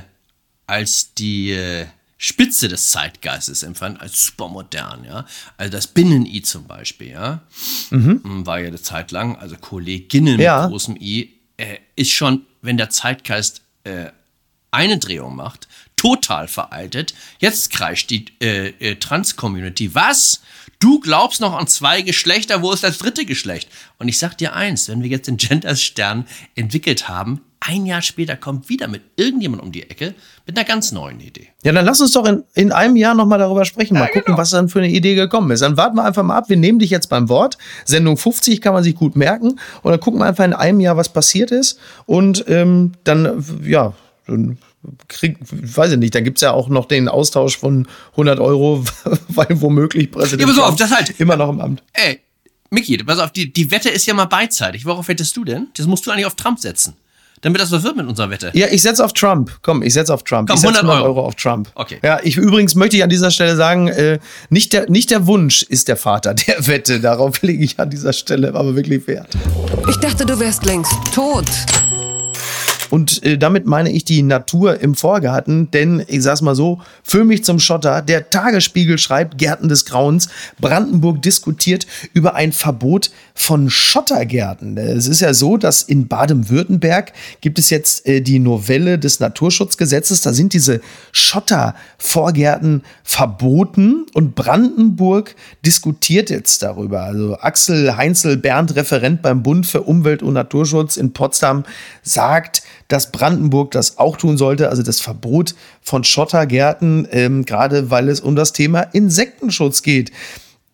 als 0.66 1.14
die 1.14 1.52
äh, 1.52 1.86
Spitze 2.18 2.68
des 2.68 2.90
Zeitgeistes 2.90 3.62
empfand, 3.62 4.00
als 4.00 4.26
supermodern, 4.26 5.04
ja. 5.04 5.26
Also 5.58 5.70
das 5.70 5.86
Binnen-I 5.86 6.40
zum 6.42 6.66
Beispiel, 6.66 7.10
ja. 7.10 7.42
War 7.90 8.60
ja 8.60 8.68
eine 8.68 8.80
Zeit 8.80 9.10
lang, 9.10 9.36
also 9.36 9.56
Kolleginnen 9.56 10.40
Ja. 10.40 10.62
mit 10.62 10.70
großem 10.70 10.96
I, 10.98 11.34
äh, 11.58 11.76
ist 11.94 12.12
schon, 12.12 12.46
wenn 12.62 12.78
der 12.78 12.88
Zeitgeist 12.90 13.62
äh, 13.84 14.06
eine 14.70 14.98
Drehung 14.98 15.36
macht, 15.36 15.68
total 15.96 16.48
veraltet. 16.48 17.14
Jetzt 17.38 17.70
kreischt 17.70 18.10
die 18.10 18.26
äh, 18.40 18.68
äh, 18.68 18.96
Trans-Community. 18.96 19.94
Was? 19.94 20.40
Du 20.78 21.00
glaubst 21.00 21.40
noch 21.40 21.56
an 21.56 21.66
zwei 21.66 22.02
Geschlechter, 22.02 22.62
wo 22.62 22.72
ist 22.72 22.84
das 22.84 22.98
dritte 22.98 23.24
Geschlecht? 23.24 23.68
Und 23.98 24.08
ich 24.08 24.18
sag 24.18 24.36
dir 24.36 24.54
eins, 24.54 24.88
wenn 24.88 25.02
wir 25.02 25.08
jetzt 25.08 25.26
den 25.26 25.38
Gender-Stern 25.38 26.26
entwickelt 26.54 27.08
haben, 27.08 27.40
ein 27.60 27.86
Jahr 27.86 28.02
später 28.02 28.36
kommt 28.36 28.68
wieder 28.68 28.86
mit 28.86 29.02
irgendjemand 29.16 29.62
um 29.62 29.72
die 29.72 29.82
Ecke 29.82 30.14
mit 30.46 30.56
einer 30.56 30.66
ganz 30.66 30.92
neuen 30.92 31.20
Idee. 31.20 31.48
Ja, 31.64 31.72
dann 31.72 31.84
lass 31.84 32.00
uns 32.00 32.12
doch 32.12 32.26
in, 32.26 32.44
in 32.54 32.70
einem 32.70 32.96
Jahr 32.96 33.14
nochmal 33.14 33.38
darüber 33.38 33.64
sprechen. 33.64 33.94
Mal 33.94 34.08
gucken, 34.08 34.36
was 34.36 34.50
dann 34.50 34.68
für 34.68 34.78
eine 34.78 34.90
Idee 34.90 35.14
gekommen 35.14 35.50
ist. 35.50 35.62
Dann 35.62 35.76
warten 35.76 35.96
wir 35.96 36.04
einfach 36.04 36.22
mal 36.22 36.36
ab. 36.36 36.48
Wir 36.48 36.56
nehmen 36.56 36.78
dich 36.78 36.90
jetzt 36.90 37.08
beim 37.08 37.28
Wort. 37.28 37.56
Sendung 37.84 38.16
50 38.16 38.60
kann 38.60 38.74
man 38.74 38.84
sich 38.84 38.94
gut 38.94 39.16
merken. 39.16 39.58
Und 39.82 39.90
dann 39.90 40.00
gucken 40.00 40.20
wir 40.20 40.26
einfach 40.26 40.44
in 40.44 40.52
einem 40.52 40.80
Jahr, 40.80 40.96
was 40.96 41.08
passiert 41.08 41.50
ist. 41.50 41.78
Und 42.04 42.44
ähm, 42.48 42.92
dann, 43.04 43.44
ja, 43.64 43.94
dann 44.26 44.58
krieg, 45.08 45.36
weiß 45.40 45.92
ich 45.92 45.98
nicht, 45.98 46.14
dann 46.14 46.24
gibt's 46.24 46.40
ja 46.40 46.52
auch 46.52 46.68
noch 46.68 46.86
den 46.86 47.08
Austausch 47.08 47.58
von 47.58 47.86
100 48.12 48.38
Euro, 48.40 48.84
weil 49.28 49.46
womöglich 49.50 50.10
Präsident 50.10 50.42
Ja, 50.42 50.46
pass 50.54 50.58
auf, 50.58 50.76
das 50.76 50.90
halt- 50.90 51.18
immer 51.20 51.36
noch 51.36 51.48
im 51.50 51.60
Amt. 51.60 51.82
Ey, 51.92 52.20
Micky, 52.70 52.96
pass 52.98 53.18
auf, 53.18 53.30
die, 53.32 53.52
die 53.52 53.70
Wette 53.70 53.88
ist 53.90 54.06
ja 54.06 54.14
mal 54.14 54.24
beidseitig. 54.26 54.84
Worauf 54.86 55.08
wettest 55.08 55.36
du 55.36 55.44
denn? 55.44 55.68
Das 55.76 55.86
musst 55.86 56.06
du 56.06 56.10
eigentlich 56.10 56.26
auf 56.26 56.34
Trump 56.34 56.58
setzen. 56.58 56.94
Damit 57.42 57.60
das 57.60 57.70
was 57.70 57.82
wird 57.82 57.96
mit 57.96 58.06
unserer 58.06 58.30
Wette. 58.30 58.50
Ja, 58.54 58.66
ich 58.70 58.80
setze 58.80 59.04
auf 59.04 59.12
Trump. 59.12 59.58
Komm, 59.60 59.82
ich 59.82 59.92
setze 59.92 60.12
auf 60.12 60.24
Trump. 60.24 60.48
Komm, 60.48 60.54
ich 60.56 60.62
setze 60.62 60.78
100 60.80 61.02
Euro. 61.02 61.20
auf 61.26 61.34
Trump. 61.34 61.70
Okay. 61.74 61.98
Ja, 62.02 62.18
ich 62.22 62.38
übrigens 62.38 62.74
möchte 62.74 62.96
ich 62.96 63.02
an 63.04 63.10
dieser 63.10 63.30
Stelle 63.30 63.54
sagen, 63.56 63.88
äh, 63.88 64.18
nicht, 64.48 64.72
der, 64.72 64.88
nicht 64.90 65.10
der 65.10 65.26
Wunsch 65.26 65.62
ist 65.62 65.86
der 65.88 65.96
Vater 65.98 66.32
der 66.34 66.66
Wette. 66.66 66.98
Darauf 66.98 67.42
lege 67.42 67.62
ich 67.62 67.78
an 67.78 67.90
dieser 67.90 68.14
Stelle 68.14 68.54
aber 68.54 68.74
wirklich 68.74 69.06
Wert. 69.06 69.28
Ich 69.88 69.96
dachte, 69.96 70.24
du 70.24 70.40
wärst 70.40 70.64
längst 70.64 70.92
tot. 71.14 71.44
Und 72.90 73.22
äh, 73.24 73.38
damit 73.38 73.66
meine 73.66 73.90
ich 73.90 74.04
die 74.04 74.22
Natur 74.22 74.80
im 74.80 74.94
Vorgarten, 74.94 75.70
denn 75.70 76.04
ich 76.06 76.22
sag's 76.22 76.42
mal 76.42 76.54
so, 76.54 76.80
füll 77.02 77.24
mich 77.24 77.44
zum 77.44 77.58
Schotter. 77.58 78.02
Der 78.02 78.30
Tagesspiegel 78.30 78.98
schreibt, 78.98 79.38
Gärten 79.38 79.68
des 79.68 79.84
Grauens, 79.84 80.28
Brandenburg 80.60 81.22
diskutiert 81.22 81.86
über 82.12 82.34
ein 82.34 82.52
Verbot 82.52 83.10
von 83.34 83.70
Schottergärten. 83.70 84.76
Es 84.78 85.06
ist 85.06 85.20
ja 85.20 85.34
so, 85.34 85.56
dass 85.56 85.82
in 85.82 86.08
Baden-Württemberg 86.08 87.12
gibt 87.40 87.58
es 87.58 87.70
jetzt 87.70 88.06
äh, 88.06 88.20
die 88.20 88.38
Novelle 88.38 88.98
des 88.98 89.20
Naturschutzgesetzes. 89.20 90.22
Da 90.22 90.32
sind 90.32 90.52
diese 90.52 90.80
Schottervorgärten 91.12 92.82
verboten 93.02 94.06
und 94.14 94.34
Brandenburg 94.34 95.34
diskutiert 95.64 96.30
jetzt 96.30 96.62
darüber. 96.62 97.02
Also 97.02 97.36
Axel 97.38 97.96
Heinzel 97.96 98.36
Bernd, 98.36 98.74
Referent 98.76 99.22
beim 99.22 99.42
Bund 99.42 99.66
für 99.66 99.82
Umwelt 99.82 100.22
und 100.22 100.34
Naturschutz 100.34 100.96
in 100.96 101.12
Potsdam, 101.12 101.64
sagt, 102.02 102.62
dass 102.88 103.12
Brandenburg 103.12 103.70
das 103.72 103.98
auch 103.98 104.16
tun 104.16 104.36
sollte, 104.36 104.68
also 104.68 104.82
das 104.82 105.00
Verbot 105.00 105.54
von 105.82 106.04
Schottergärten, 106.04 107.08
ähm, 107.10 107.44
gerade 107.44 107.90
weil 107.90 108.08
es 108.08 108.20
um 108.20 108.36
das 108.36 108.52
Thema 108.52 108.80
Insektenschutz 108.80 109.82
geht. 109.82 110.12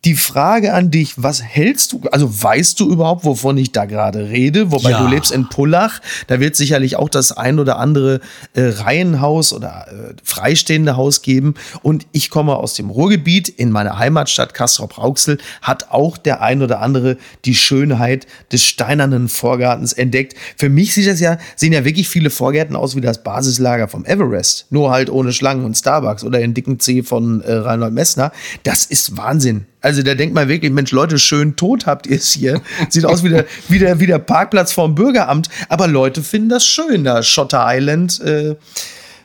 Die 0.04 0.16
Frage 0.16 0.74
an 0.74 0.90
dich, 0.90 1.22
was 1.22 1.40
hältst 1.44 1.92
du, 1.92 2.00
also 2.10 2.42
weißt 2.42 2.80
du 2.80 2.90
überhaupt, 2.90 3.24
wovon 3.24 3.56
ich 3.56 3.70
da 3.70 3.84
gerade 3.84 4.30
rede? 4.30 4.72
Wobei 4.72 4.90
Ja. 4.90 5.00
du 5.00 5.06
lebst 5.06 5.30
in 5.30 5.48
Pullach, 5.48 6.00
da 6.26 6.40
wird 6.40 6.56
sicherlich 6.56 6.96
auch 6.96 7.08
das 7.08 7.30
ein 7.30 7.60
oder 7.60 7.78
andere 7.78 8.20
äh, 8.54 8.62
Reihenhaus 8.62 9.52
oder 9.52 9.86
äh, 9.88 10.14
freistehende 10.24 10.96
Haus 10.96 11.22
geben. 11.22 11.54
Und 11.82 12.08
ich 12.10 12.30
komme 12.30 12.56
aus 12.56 12.74
dem 12.74 12.90
Ruhrgebiet, 12.90 13.48
in 13.48 13.70
meiner 13.70 13.96
Heimatstadt 13.96 14.54
Castrop-Rauxel 14.54 15.38
hat 15.62 15.90
auch 15.90 16.16
der 16.18 16.42
ein 16.42 16.62
oder 16.62 16.80
andere 16.80 17.16
die 17.44 17.54
Schönheit 17.54 18.26
des 18.50 18.64
steinernen 18.64 19.28
Vorgartens 19.28 19.92
entdeckt. 19.92 20.34
Für 20.56 20.68
mich 20.68 20.94
sieht 20.94 21.06
das 21.06 21.20
ja, 21.20 21.38
sehen 21.54 21.72
ja 21.72 21.84
wirklich 21.84 22.08
viele 22.08 22.30
Vorgärten 22.30 22.74
aus 22.74 22.96
wie 22.96 23.00
das 23.00 23.22
Basislager 23.22 23.86
vom 23.86 24.04
Everest, 24.04 24.66
nur 24.70 24.90
halt 24.90 25.10
ohne 25.10 25.32
Schlangen 25.32 25.64
und 25.64 25.76
Starbucks 25.76 26.24
oder 26.24 26.40
den 26.40 26.54
dicken 26.54 26.80
C 26.80 27.04
von 27.04 27.40
äh, 27.42 27.52
Reinhold 27.52 27.94
Messner. 27.94 28.32
Das 28.64 28.84
ist 28.84 29.16
Wahnsinn. 29.16 29.66
Also 29.82 30.02
da 30.02 30.14
denkt 30.14 30.34
man 30.34 30.48
wirklich, 30.48 30.70
Mensch, 30.72 30.92
Leute, 30.92 31.18
schön 31.18 31.56
tot 31.56 31.86
habt 31.86 32.06
ihr 32.06 32.16
es 32.16 32.32
hier. 32.32 32.62
Sieht 32.88 33.04
aus 33.04 33.22
wie 33.24 33.28
der, 33.30 33.46
wie 33.68 33.78
der, 33.78 34.00
wie 34.00 34.06
der 34.06 34.18
Parkplatz 34.20 34.72
vorm 34.72 34.94
Bürgeramt. 34.94 35.48
Aber 35.68 35.88
Leute 35.88 36.22
finden 36.22 36.48
das 36.48 36.64
schön, 36.64 37.04
da 37.04 37.22
Schotter 37.22 37.64
Island. 37.68 38.20
Äh, 38.20 38.54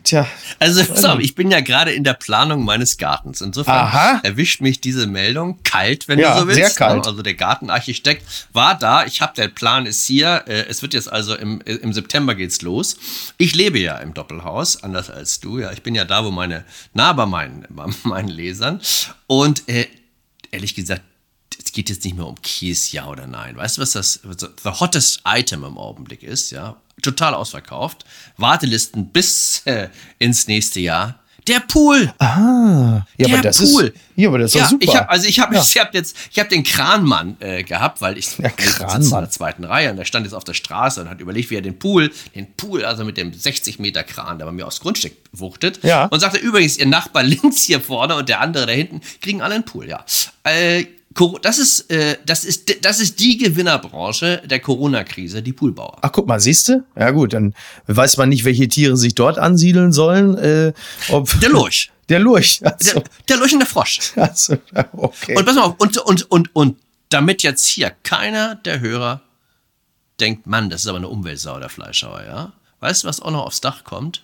tja, 0.03 0.25
Also, 0.59 0.81
auf, 1.07 1.19
ich 1.19 1.35
bin 1.35 1.51
ja 1.51 1.59
gerade 1.59 1.91
in 1.91 2.03
der 2.03 2.13
Planung 2.13 2.63
meines 2.65 2.97
Gartens. 2.97 3.41
Insofern 3.41 3.75
Aha. 3.75 4.19
erwischt 4.23 4.61
mich 4.61 4.81
diese 4.81 5.05
Meldung 5.05 5.59
kalt, 5.63 6.07
wenn 6.07 6.17
Ja, 6.17 6.33
du 6.33 6.39
so 6.41 6.47
willst. 6.47 6.59
sehr 6.59 6.69
kalt. 6.71 7.05
Also 7.05 7.21
der 7.21 7.33
Gartenarchitekt 7.35 8.23
war 8.53 8.77
da. 8.77 9.05
Ich 9.05 9.21
habe 9.21 9.33
der 9.37 9.49
Plan 9.49 9.85
ist 9.85 10.05
hier. 10.05 10.43
Äh, 10.47 10.65
Es 10.69 10.81
wird 10.81 10.93
jetzt 10.93 11.11
also 11.11 11.35
im, 11.35 11.61
im 11.61 11.93
September 11.93 12.33
geht's 12.35 12.61
los. 12.61 12.97
Ich 13.37 13.53
lebe 13.53 13.77
ja 13.79 13.97
im 13.97 14.13
Doppelhaus, 14.13 14.81
anders 14.83 15.09
als 15.09 15.39
du. 15.39 15.59
Ja, 15.59 15.71
ich 15.71 15.83
bin 15.83 15.93
ja 15.93 16.03
da, 16.05 16.23
wo 16.25 16.31
meine 16.31 16.63
nah 16.93 17.13
bei 17.13 17.25
meinen, 17.25 17.65
bei 17.69 17.85
meinen 18.03 18.29
Lesern. 18.29 18.79
Und 19.27 19.67
äh, 19.69 19.85
ehrlich 20.51 20.75
gesagt, 20.75 21.03
es 21.63 21.71
geht 21.71 21.89
jetzt 21.89 22.03
nicht 22.05 22.15
mehr 22.15 22.27
um 22.27 22.39
Kies, 22.41 22.91
ja 22.91 23.07
oder 23.07 23.27
nein. 23.27 23.55
Weißt 23.55 23.77
du, 23.77 23.81
was 23.81 23.91
das 23.91 24.21
the 24.63 24.69
hottest 24.69 25.21
Item 25.25 25.63
im 25.63 25.77
Augenblick 25.77 26.23
ist? 26.23 26.51
Ja, 26.51 26.81
total 27.01 27.33
ausverkauft. 27.33 28.05
Wartelisten 28.37 29.09
bis 29.11 29.61
äh, 29.65 29.89
ins 30.19 30.47
nächste 30.47 30.79
Jahr. 30.79 31.19
Der 31.47 31.59
Pool. 31.61 32.11
ja, 32.19 33.03
der 33.19 33.27
aber 33.27 33.41
das 33.41 33.57
Pool. 33.57 33.83
ist, 33.85 33.93
ja, 34.15 34.27
aber 34.29 34.39
das 34.39 34.53
ist 34.53 34.59
ja, 34.59 34.67
super. 34.67 34.83
Ich 34.83 34.95
hab, 34.95 35.09
also 35.09 35.27
ich 35.27 35.39
habe 35.39 35.55
Ja. 35.55 35.61
ich 35.61 35.77
hab 35.77 35.93
jetzt, 35.93 36.15
ich 36.31 36.39
habe 36.39 36.49
den 36.49 36.63
Kranmann 36.63 37.37
äh, 37.39 37.63
gehabt, 37.63 38.01
weil 38.01 38.17
ich 38.17 38.37
Ja, 38.37 38.49
sitze 38.49 38.81
in 38.81 38.87
Kranmann. 38.87 39.21
der 39.23 39.29
zweiten 39.29 39.63
Reihe 39.63 39.89
und 39.91 39.97
der 39.97 40.05
stand 40.05 40.25
jetzt 40.25 40.33
auf 40.33 40.43
der 40.43 40.53
Straße 40.53 41.01
und 41.01 41.09
hat 41.09 41.21
überlegt, 41.21 41.49
wie 41.49 41.55
er 41.55 41.61
den 41.61 41.79
Pool, 41.79 42.11
den 42.35 42.51
Pool, 42.55 42.83
also 42.83 43.05
mit 43.05 43.17
dem 43.17 43.33
60 43.33 43.79
Meter 43.79 44.03
Kran, 44.03 44.37
der 44.39 44.45
bei 44.45 44.51
mir 44.51 44.67
aufs 44.67 44.79
Grundstück 44.79 45.13
wuchtet, 45.31 45.83
Ja. 45.83 46.05
und 46.05 46.19
sagte 46.19 46.37
übrigens, 46.39 46.77
ihr 46.77 46.87
Nachbar 46.87 47.23
links 47.23 47.63
hier 47.63 47.79
vorne 47.79 48.15
und 48.15 48.27
der 48.29 48.41
andere 48.41 48.65
da 48.65 48.71
hinten 48.73 49.01
kriegen 49.21 49.41
alle 49.41 49.55
einen 49.55 49.65
Pool, 49.65 49.87
ja. 49.87 50.03
Äh, 50.43 50.85
das 51.41 51.57
ist, 51.57 51.91
äh, 51.91 52.17
das 52.25 52.45
ist, 52.45 52.85
das 52.85 52.99
ist 52.99 53.19
die 53.19 53.37
Gewinnerbranche 53.37 54.41
der 54.45 54.59
Corona-Krise, 54.59 55.41
die 55.41 55.53
Poolbauer. 55.53 55.97
Ach, 56.01 56.11
guck 56.11 56.27
mal, 56.27 56.39
siehst 56.39 56.69
du? 56.69 56.83
Ja, 56.95 57.11
gut, 57.11 57.33
dann 57.33 57.53
weiß 57.87 58.17
man 58.17 58.29
nicht, 58.29 58.45
welche 58.45 58.67
Tiere 58.67 58.97
sich 58.97 59.15
dort 59.15 59.37
ansiedeln 59.37 59.91
sollen. 59.91 60.37
Äh, 60.37 60.73
ob 61.09 61.39
Der 61.39 61.49
Lurch. 61.49 61.91
Der 62.09 62.19
Lurch. 62.19 62.61
Also, 62.63 62.99
Der, 62.99 63.03
der 63.29 63.37
Lurch 63.37 63.53
und 63.53 63.59
der 63.59 63.67
Frosch. 63.67 64.11
also, 64.15 64.57
okay. 64.93 65.35
Und 65.35 65.45
pass 65.45 65.55
mal 65.55 65.63
auf, 65.63 65.75
und, 65.79 65.97
und, 65.97 66.31
und, 66.31 66.55
und 66.55 66.77
damit 67.09 67.43
jetzt 67.43 67.65
hier 67.65 67.91
keiner 68.03 68.55
der 68.55 68.79
Hörer 68.79 69.21
denkt, 70.19 70.47
Mann, 70.47 70.69
das 70.69 70.81
ist 70.81 70.87
aber 70.87 70.97
eine 70.97 71.09
Umweltsau, 71.09 71.59
der 71.59 71.69
Fleischhauer, 71.69 72.23
ja? 72.25 72.53
Weißt 72.79 73.03
du, 73.03 73.07
was 73.07 73.21
auch 73.21 73.31
noch 73.31 73.45
aufs 73.45 73.61
Dach 73.61 73.83
kommt? 73.83 74.23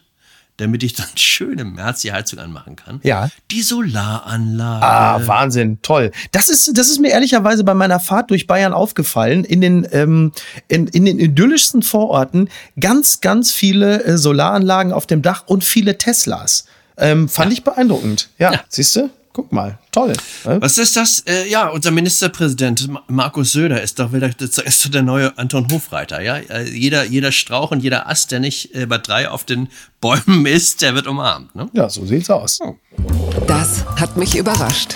Damit 0.58 0.84
ich 0.84 0.94
dann 0.94 1.08
schön 1.16 1.58
im 1.60 1.74
März 1.74 2.02
die 2.02 2.12
Heizung 2.12 2.40
anmachen 2.40 2.76
kann. 2.76 3.00
Ja. 3.04 3.30
Die 3.52 3.62
Solaranlage. 3.62 4.86
Ah, 4.86 5.28
Wahnsinn, 5.28 5.80
toll. 5.82 6.12
Das 6.32 6.50
ist, 6.50 6.78
das 6.78 6.90
ist 6.90 7.00
mir 7.00 7.10
ehrlicherweise 7.12 7.64
bei 7.64 7.74
meiner 7.74 8.00
Fahrt 8.00 8.30
durch 8.32 8.48
Bayern 8.48 8.74
aufgefallen. 8.74 9.44
In 9.44 9.62
den, 9.62 9.88
ähm, 9.92 10.32
in, 10.68 10.88
in 10.88 11.06
den 11.06 11.20
idyllischsten 11.20 11.82
Vororten 11.84 12.50
ganz, 12.80 13.22
ganz 13.22 13.52
viele 13.52 14.04
äh, 14.04 14.18
Solaranlagen 14.18 14.94
auf 14.94 15.08
dem 15.08 15.22
Dach 15.22 15.44
und 15.48 15.64
viele 15.64 15.98
Teslas. 15.98 16.66
Ähm, 16.98 17.28
fand 17.28 17.52
ich 17.52 17.64
beeindruckend. 17.64 18.30
Ja, 18.38 18.54
Ja. 18.54 18.60
siehst 18.70 18.96
du? 18.96 19.10
Guck 19.36 19.52
mal, 19.52 19.80
toll. 19.92 20.14
ne? 20.46 20.62
Was 20.62 20.78
ist 20.78 20.96
das? 20.96 21.22
Äh, 21.22 21.50
ja, 21.50 21.68
unser 21.70 21.90
Ministerpräsident 21.90 22.88
Ma- 22.88 23.02
Markus 23.08 23.52
Söder 23.52 23.82
ist 23.82 23.98
doch 23.98 24.14
wieder 24.14 24.30
ist 24.40 24.86
doch 24.86 24.92
der 24.92 25.02
neue 25.02 25.36
Anton 25.40 25.68
Hofreiter, 25.72 26.22
ja? 26.22 26.38
Äh, 26.38 26.70
jeder, 26.70 27.04
jeder 27.04 27.32
Strauch 27.32 27.72
und 27.72 27.80
jeder 27.82 28.08
Ast, 28.08 28.32
der 28.32 28.40
nicht 28.40 28.76
äh, 28.76 28.86
bei 28.86 29.00
drei 29.00 29.28
auf 29.30 29.44
den 29.44 29.70
Bäumen 30.02 30.46
ist, 30.46 30.84
der 30.84 30.94
wird 30.94 31.08
umarmt, 31.08 31.56
ne? 31.56 31.68
Ja, 31.74 31.90
so 31.90 32.06
sieht's 32.06 32.30
aus. 32.30 32.60
Das 33.48 33.84
hat 34.00 34.16
mich 34.18 34.38
überrascht. 34.38 34.96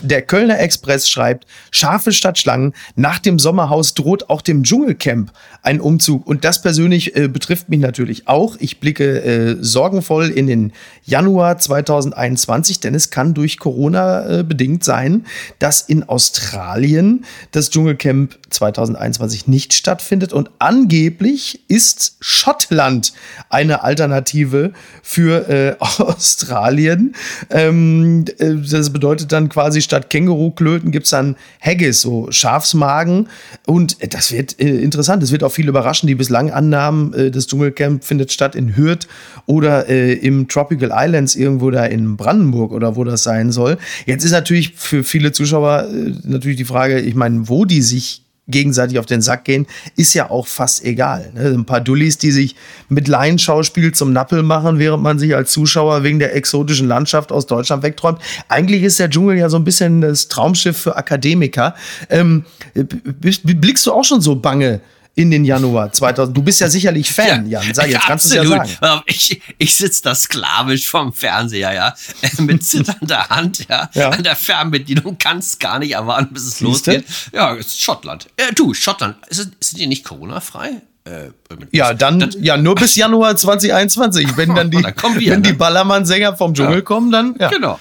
Der 0.00 0.22
Kölner 0.22 0.60
Express 0.60 1.10
schreibt, 1.10 1.44
scharfe 1.72 2.12
Stadtschlangen, 2.12 2.72
nach 2.94 3.18
dem 3.18 3.40
Sommerhaus 3.40 3.94
droht 3.94 4.30
auch 4.30 4.42
dem 4.42 4.62
Dschungelcamp 4.62 5.32
ein 5.68 5.82
Umzug. 5.82 6.26
Und 6.26 6.46
das 6.46 6.62
persönlich 6.62 7.14
äh, 7.14 7.28
betrifft 7.28 7.68
mich 7.68 7.80
natürlich 7.80 8.26
auch. 8.26 8.56
Ich 8.58 8.80
blicke 8.80 9.22
äh, 9.22 9.56
sorgenvoll 9.60 10.30
in 10.30 10.46
den 10.46 10.72
Januar 11.04 11.58
2021, 11.58 12.80
denn 12.80 12.94
es 12.94 13.10
kann 13.10 13.34
durch 13.34 13.58
Corona 13.58 14.38
äh, 14.38 14.44
bedingt 14.44 14.82
sein, 14.82 15.26
dass 15.58 15.82
in 15.82 16.04
Australien 16.04 17.26
das 17.50 17.68
Dschungelcamp 17.68 18.38
2021 18.48 19.46
nicht 19.46 19.74
stattfindet. 19.74 20.32
Und 20.32 20.50
angeblich 20.58 21.60
ist 21.68 22.16
Schottland 22.20 23.12
eine 23.50 23.82
Alternative 23.82 24.72
für 25.02 25.50
äh, 25.50 25.76
Australien. 25.80 27.14
Ähm, 27.50 28.24
äh, 28.38 28.54
das 28.54 28.90
bedeutet 28.90 29.32
dann 29.32 29.50
quasi 29.50 29.82
statt 29.82 30.08
Känguruklöten 30.08 30.92
gibt 30.92 31.04
es 31.04 31.10
dann 31.10 31.36
Haggis, 31.60 32.00
so 32.00 32.28
Schafsmagen. 32.30 33.28
Und 33.66 33.98
das 34.14 34.32
wird 34.32 34.58
äh, 34.58 34.78
interessant. 34.78 35.22
Es 35.22 35.30
wird 35.30 35.44
auch 35.44 35.57
viel 35.58 35.68
überraschen. 35.68 36.06
Die 36.06 36.14
bislang 36.14 36.50
Annahmen, 36.50 37.12
äh, 37.14 37.30
das 37.30 37.46
Dschungelcamp 37.48 38.04
findet 38.04 38.32
statt 38.32 38.54
in 38.54 38.76
Hürth 38.76 39.08
oder 39.46 39.88
äh, 39.88 40.12
im 40.14 40.46
Tropical 40.46 40.92
Islands 40.94 41.34
irgendwo 41.34 41.70
da 41.70 41.84
in 41.84 42.16
Brandenburg 42.16 42.72
oder 42.72 42.94
wo 42.94 43.04
das 43.04 43.24
sein 43.24 43.50
soll. 43.52 43.76
Jetzt 44.06 44.24
ist 44.24 44.32
natürlich 44.32 44.74
für 44.76 45.02
viele 45.02 45.32
Zuschauer 45.32 45.88
äh, 45.92 46.12
natürlich 46.22 46.58
die 46.58 46.64
Frage, 46.64 47.00
ich 47.00 47.14
meine, 47.14 47.48
wo 47.48 47.64
die 47.64 47.82
sich 47.82 48.22
gegenseitig 48.50 48.98
auf 48.98 49.04
den 49.04 49.20
Sack 49.20 49.44
gehen, 49.44 49.66
ist 49.96 50.14
ja 50.14 50.30
auch 50.30 50.46
fast 50.46 50.82
egal. 50.82 51.32
Ne? 51.34 51.50
Ein 51.50 51.66
paar 51.66 51.82
Dullis, 51.82 52.16
die 52.16 52.30
sich 52.30 52.56
mit 52.88 53.06
Laienschauspiel 53.06 53.92
zum 53.92 54.14
Nappel 54.14 54.42
machen, 54.42 54.78
während 54.78 55.02
man 55.02 55.18
sich 55.18 55.36
als 55.36 55.52
Zuschauer 55.52 56.02
wegen 56.02 56.18
der 56.18 56.34
exotischen 56.34 56.88
Landschaft 56.88 57.30
aus 57.30 57.44
Deutschland 57.44 57.82
wegträumt. 57.82 58.20
Eigentlich 58.48 58.84
ist 58.84 58.98
der 58.98 59.10
Dschungel 59.10 59.36
ja 59.36 59.50
so 59.50 59.58
ein 59.58 59.64
bisschen 59.64 60.00
das 60.00 60.28
Traumschiff 60.28 60.78
für 60.78 60.96
Akademiker. 60.96 61.74
Ähm, 62.08 62.46
b- 62.72 63.54
blickst 63.54 63.86
du 63.86 63.92
auch 63.92 64.04
schon 64.04 64.22
so 64.22 64.36
bange 64.36 64.80
in 65.18 65.30
den 65.32 65.44
Januar 65.44 65.92
2000? 65.92 66.36
Du 66.36 66.42
bist 66.42 66.60
ja 66.60 66.68
sicherlich 66.68 67.10
Fan, 67.12 67.46
Jan. 67.50 67.74
Sag 67.74 67.88
jetzt, 67.90 68.02
kannst 68.06 68.26
du 68.26 68.28
es 68.28 68.34
ja 68.36 68.46
sagen. 68.46 68.70
Absolut. 68.80 69.02
Ich, 69.06 69.42
ich 69.58 69.74
sitze 69.74 70.02
da 70.04 70.14
sklavisch 70.14 70.88
vom 70.88 71.12
Fernseher, 71.12 71.72
ja, 71.72 71.94
mit 72.38 72.64
zitternder 72.64 73.28
Hand, 73.28 73.66
ja, 73.68 73.90
Ja. 73.94 74.10
an 74.10 74.22
der 74.22 74.36
Fernbedienung, 74.36 75.18
kannst 75.18 75.58
gar 75.58 75.78
nicht 75.80 75.92
erwarten, 75.92 76.32
bis 76.32 76.44
es 76.44 76.58
Siehste? 76.58 76.64
losgeht. 76.92 77.04
Ja, 77.32 77.54
es 77.56 77.66
ist 77.66 77.80
Schottland. 77.82 78.28
Äh, 78.36 78.52
du, 78.54 78.72
Schottland, 78.74 79.16
ist, 79.28 79.50
sind 79.60 79.78
die 79.80 79.86
nicht 79.88 80.04
Corona-frei? 80.04 80.82
Äh, 81.08 81.30
Ja, 81.72 81.94
dann, 81.94 82.28
ja, 82.40 82.56
nur 82.56 82.74
bis 82.74 82.94
Januar 83.02 83.34
2021. 83.36 84.36
Wenn 84.36 84.54
dann 84.54 84.70
die, 84.70 84.82
Dann 84.82 84.94
wir, 85.18 85.32
wenn 85.32 85.42
die 85.42 85.50
ne? 85.52 85.56
Ballermann-Sänger 85.56 86.36
vom 86.36 86.54
Dschungel 86.54 86.76
Ja. 86.76 86.80
kommen, 86.82 87.10
dann, 87.10 87.34
ja. 87.38 87.48
Genau. 87.48 87.78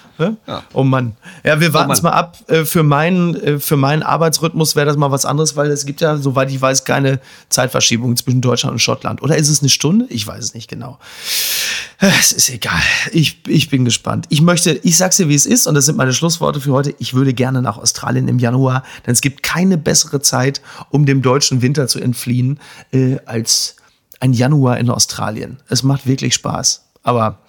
Ja. 0.48 0.64
Oh 0.74 0.84
Mann. 0.84 1.16
Ja, 1.44 1.60
wir 1.60 1.74
warten 1.74 1.92
es 1.92 2.02
Mann. 2.02 2.14
mal 2.14 2.18
ab. 2.20 2.38
Äh, 2.48 2.66
Für 2.66 2.82
meinen, 2.84 3.36
äh, 3.36 3.60
für 3.60 3.78
meinen 3.78 4.02
Arbeitsrhythmus 4.04 4.76
wäre 4.76 4.86
das 4.88 4.98
mal 4.98 5.12
was 5.12 5.26
anderes, 5.26 5.56
weil 5.56 5.70
es 5.70 5.86
gibt 5.86 6.02
ja, 6.02 6.18
soweit 6.18 6.50
ich 6.50 6.60
weiß, 6.62 6.86
keine 6.86 7.20
Zeitverschiebung 7.50 8.16
zwischen 8.18 8.42
Deutschland 8.42 8.74
und 8.74 8.80
Schottland. 8.80 9.22
Oder 9.22 9.38
ist 9.38 9.50
es 9.50 9.60
eine 9.62 9.70
Stunde? 9.70 10.06
Ich 10.10 10.26
weiß 10.26 10.44
es 10.44 10.54
nicht 10.54 10.70
genau. 10.70 10.98
Es 12.00 12.32
ist 12.32 12.50
egal. 12.50 12.82
Ich, 13.12 13.42
ich 13.48 13.70
bin 13.70 13.84
gespannt. 13.84 14.28
Ich 14.30 14.42
möchte, 14.42 14.80
ich 14.84 14.98
sag's 14.98 15.18
dir, 15.18 15.30
wie 15.30 15.36
es 15.36 15.48
ist, 15.48 15.66
und 15.66 15.74
das 15.74 15.86
sind 15.86 15.98
meine 15.98 16.14
Schlussworte 16.14 16.62
für 16.62 16.72
heute. 16.72 16.94
Ich 17.00 17.16
würde 17.16 17.34
gerne 17.34 17.62
nach 17.62 17.78
Australien 17.78 18.28
im 18.28 18.38
Januar, 18.38 18.84
denn 19.06 19.14
es 19.14 19.22
gibt 19.22 19.42
keine 19.42 19.80
bessere 19.80 20.22
Zeit, 20.22 20.62
um 20.92 21.08
dem 21.08 21.24
deutschen 21.24 21.64
Winter 21.64 21.88
zu 21.88 22.00
entfliehen, 22.00 22.60
äh, 22.92 23.18
als 23.26 23.78
ein 24.20 24.34
Januar 24.34 24.78
in 24.78 24.92
Australien. 24.92 25.58
Es 25.70 25.82
macht 25.82 26.06
wirklich 26.06 26.36
Spaß. 26.36 26.84
Aber 27.02 27.40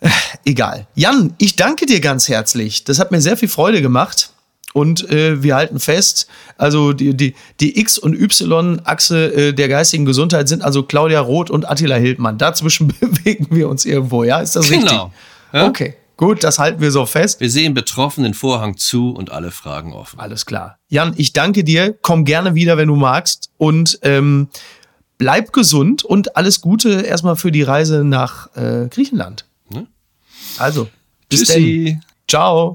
äh, 0.00 0.08
egal. 0.46 0.86
Jan, 0.94 1.34
ich 1.36 1.56
danke 1.56 1.84
dir 1.84 2.00
ganz 2.00 2.28
herzlich. 2.28 2.84
Das 2.84 2.98
hat 2.98 3.10
mir 3.10 3.20
sehr 3.20 3.36
viel 3.36 3.48
Freude 3.48 3.82
gemacht. 3.82 4.30
Und 4.74 5.08
äh, 5.08 5.42
wir 5.42 5.54
halten 5.54 5.78
fest, 5.78 6.26
also 6.58 6.92
die, 6.92 7.14
die, 7.16 7.34
die 7.60 7.78
X- 7.80 7.96
und 7.96 8.12
Y-Achse 8.14 9.32
äh, 9.32 9.52
der 9.54 9.68
geistigen 9.68 10.04
Gesundheit 10.04 10.48
sind 10.48 10.62
also 10.62 10.82
Claudia 10.82 11.20
Roth 11.20 11.48
und 11.48 11.66
Attila 11.70 11.94
Hildmann. 11.96 12.38
Dazwischen 12.38 12.88
bewegen 13.00 13.46
wir 13.50 13.68
uns 13.68 13.84
irgendwo, 13.84 14.24
ja? 14.24 14.40
Ist 14.40 14.56
das 14.56 14.68
Genau. 14.68 14.80
richtig? 14.82 14.98
Ja. 15.52 15.66
Okay, 15.68 15.94
gut, 16.16 16.42
das 16.42 16.58
halten 16.58 16.80
wir 16.80 16.90
so 16.90 17.06
fest. 17.06 17.40
Wir 17.40 17.50
sehen 17.50 17.72
betroffen 17.72 18.24
den 18.24 18.34
Vorhang 18.34 18.76
zu 18.76 19.10
und 19.12 19.30
alle 19.30 19.52
Fragen 19.52 19.92
offen. 19.92 20.18
Alles 20.18 20.44
klar. 20.44 20.78
Jan, 20.88 21.14
ich 21.16 21.32
danke 21.32 21.62
dir. 21.62 21.96
Komm 22.02 22.24
gerne 22.24 22.56
wieder, 22.56 22.76
wenn 22.76 22.88
du 22.88 22.96
magst. 22.96 23.50
Und 23.56 24.00
ähm, 24.02 24.48
bleib 25.18 25.52
gesund 25.52 26.04
und 26.04 26.36
alles 26.36 26.60
Gute 26.60 27.02
erstmal 27.02 27.36
für 27.36 27.52
die 27.52 27.62
Reise 27.62 28.02
nach 28.02 28.48
äh, 28.56 28.88
Griechenland. 28.90 29.44
Ne? 29.70 29.86
Also, 30.58 30.88
bis 31.28 31.44
Tschüssi. 31.44 31.92
dann. 31.92 32.02
Ciao. 32.28 32.74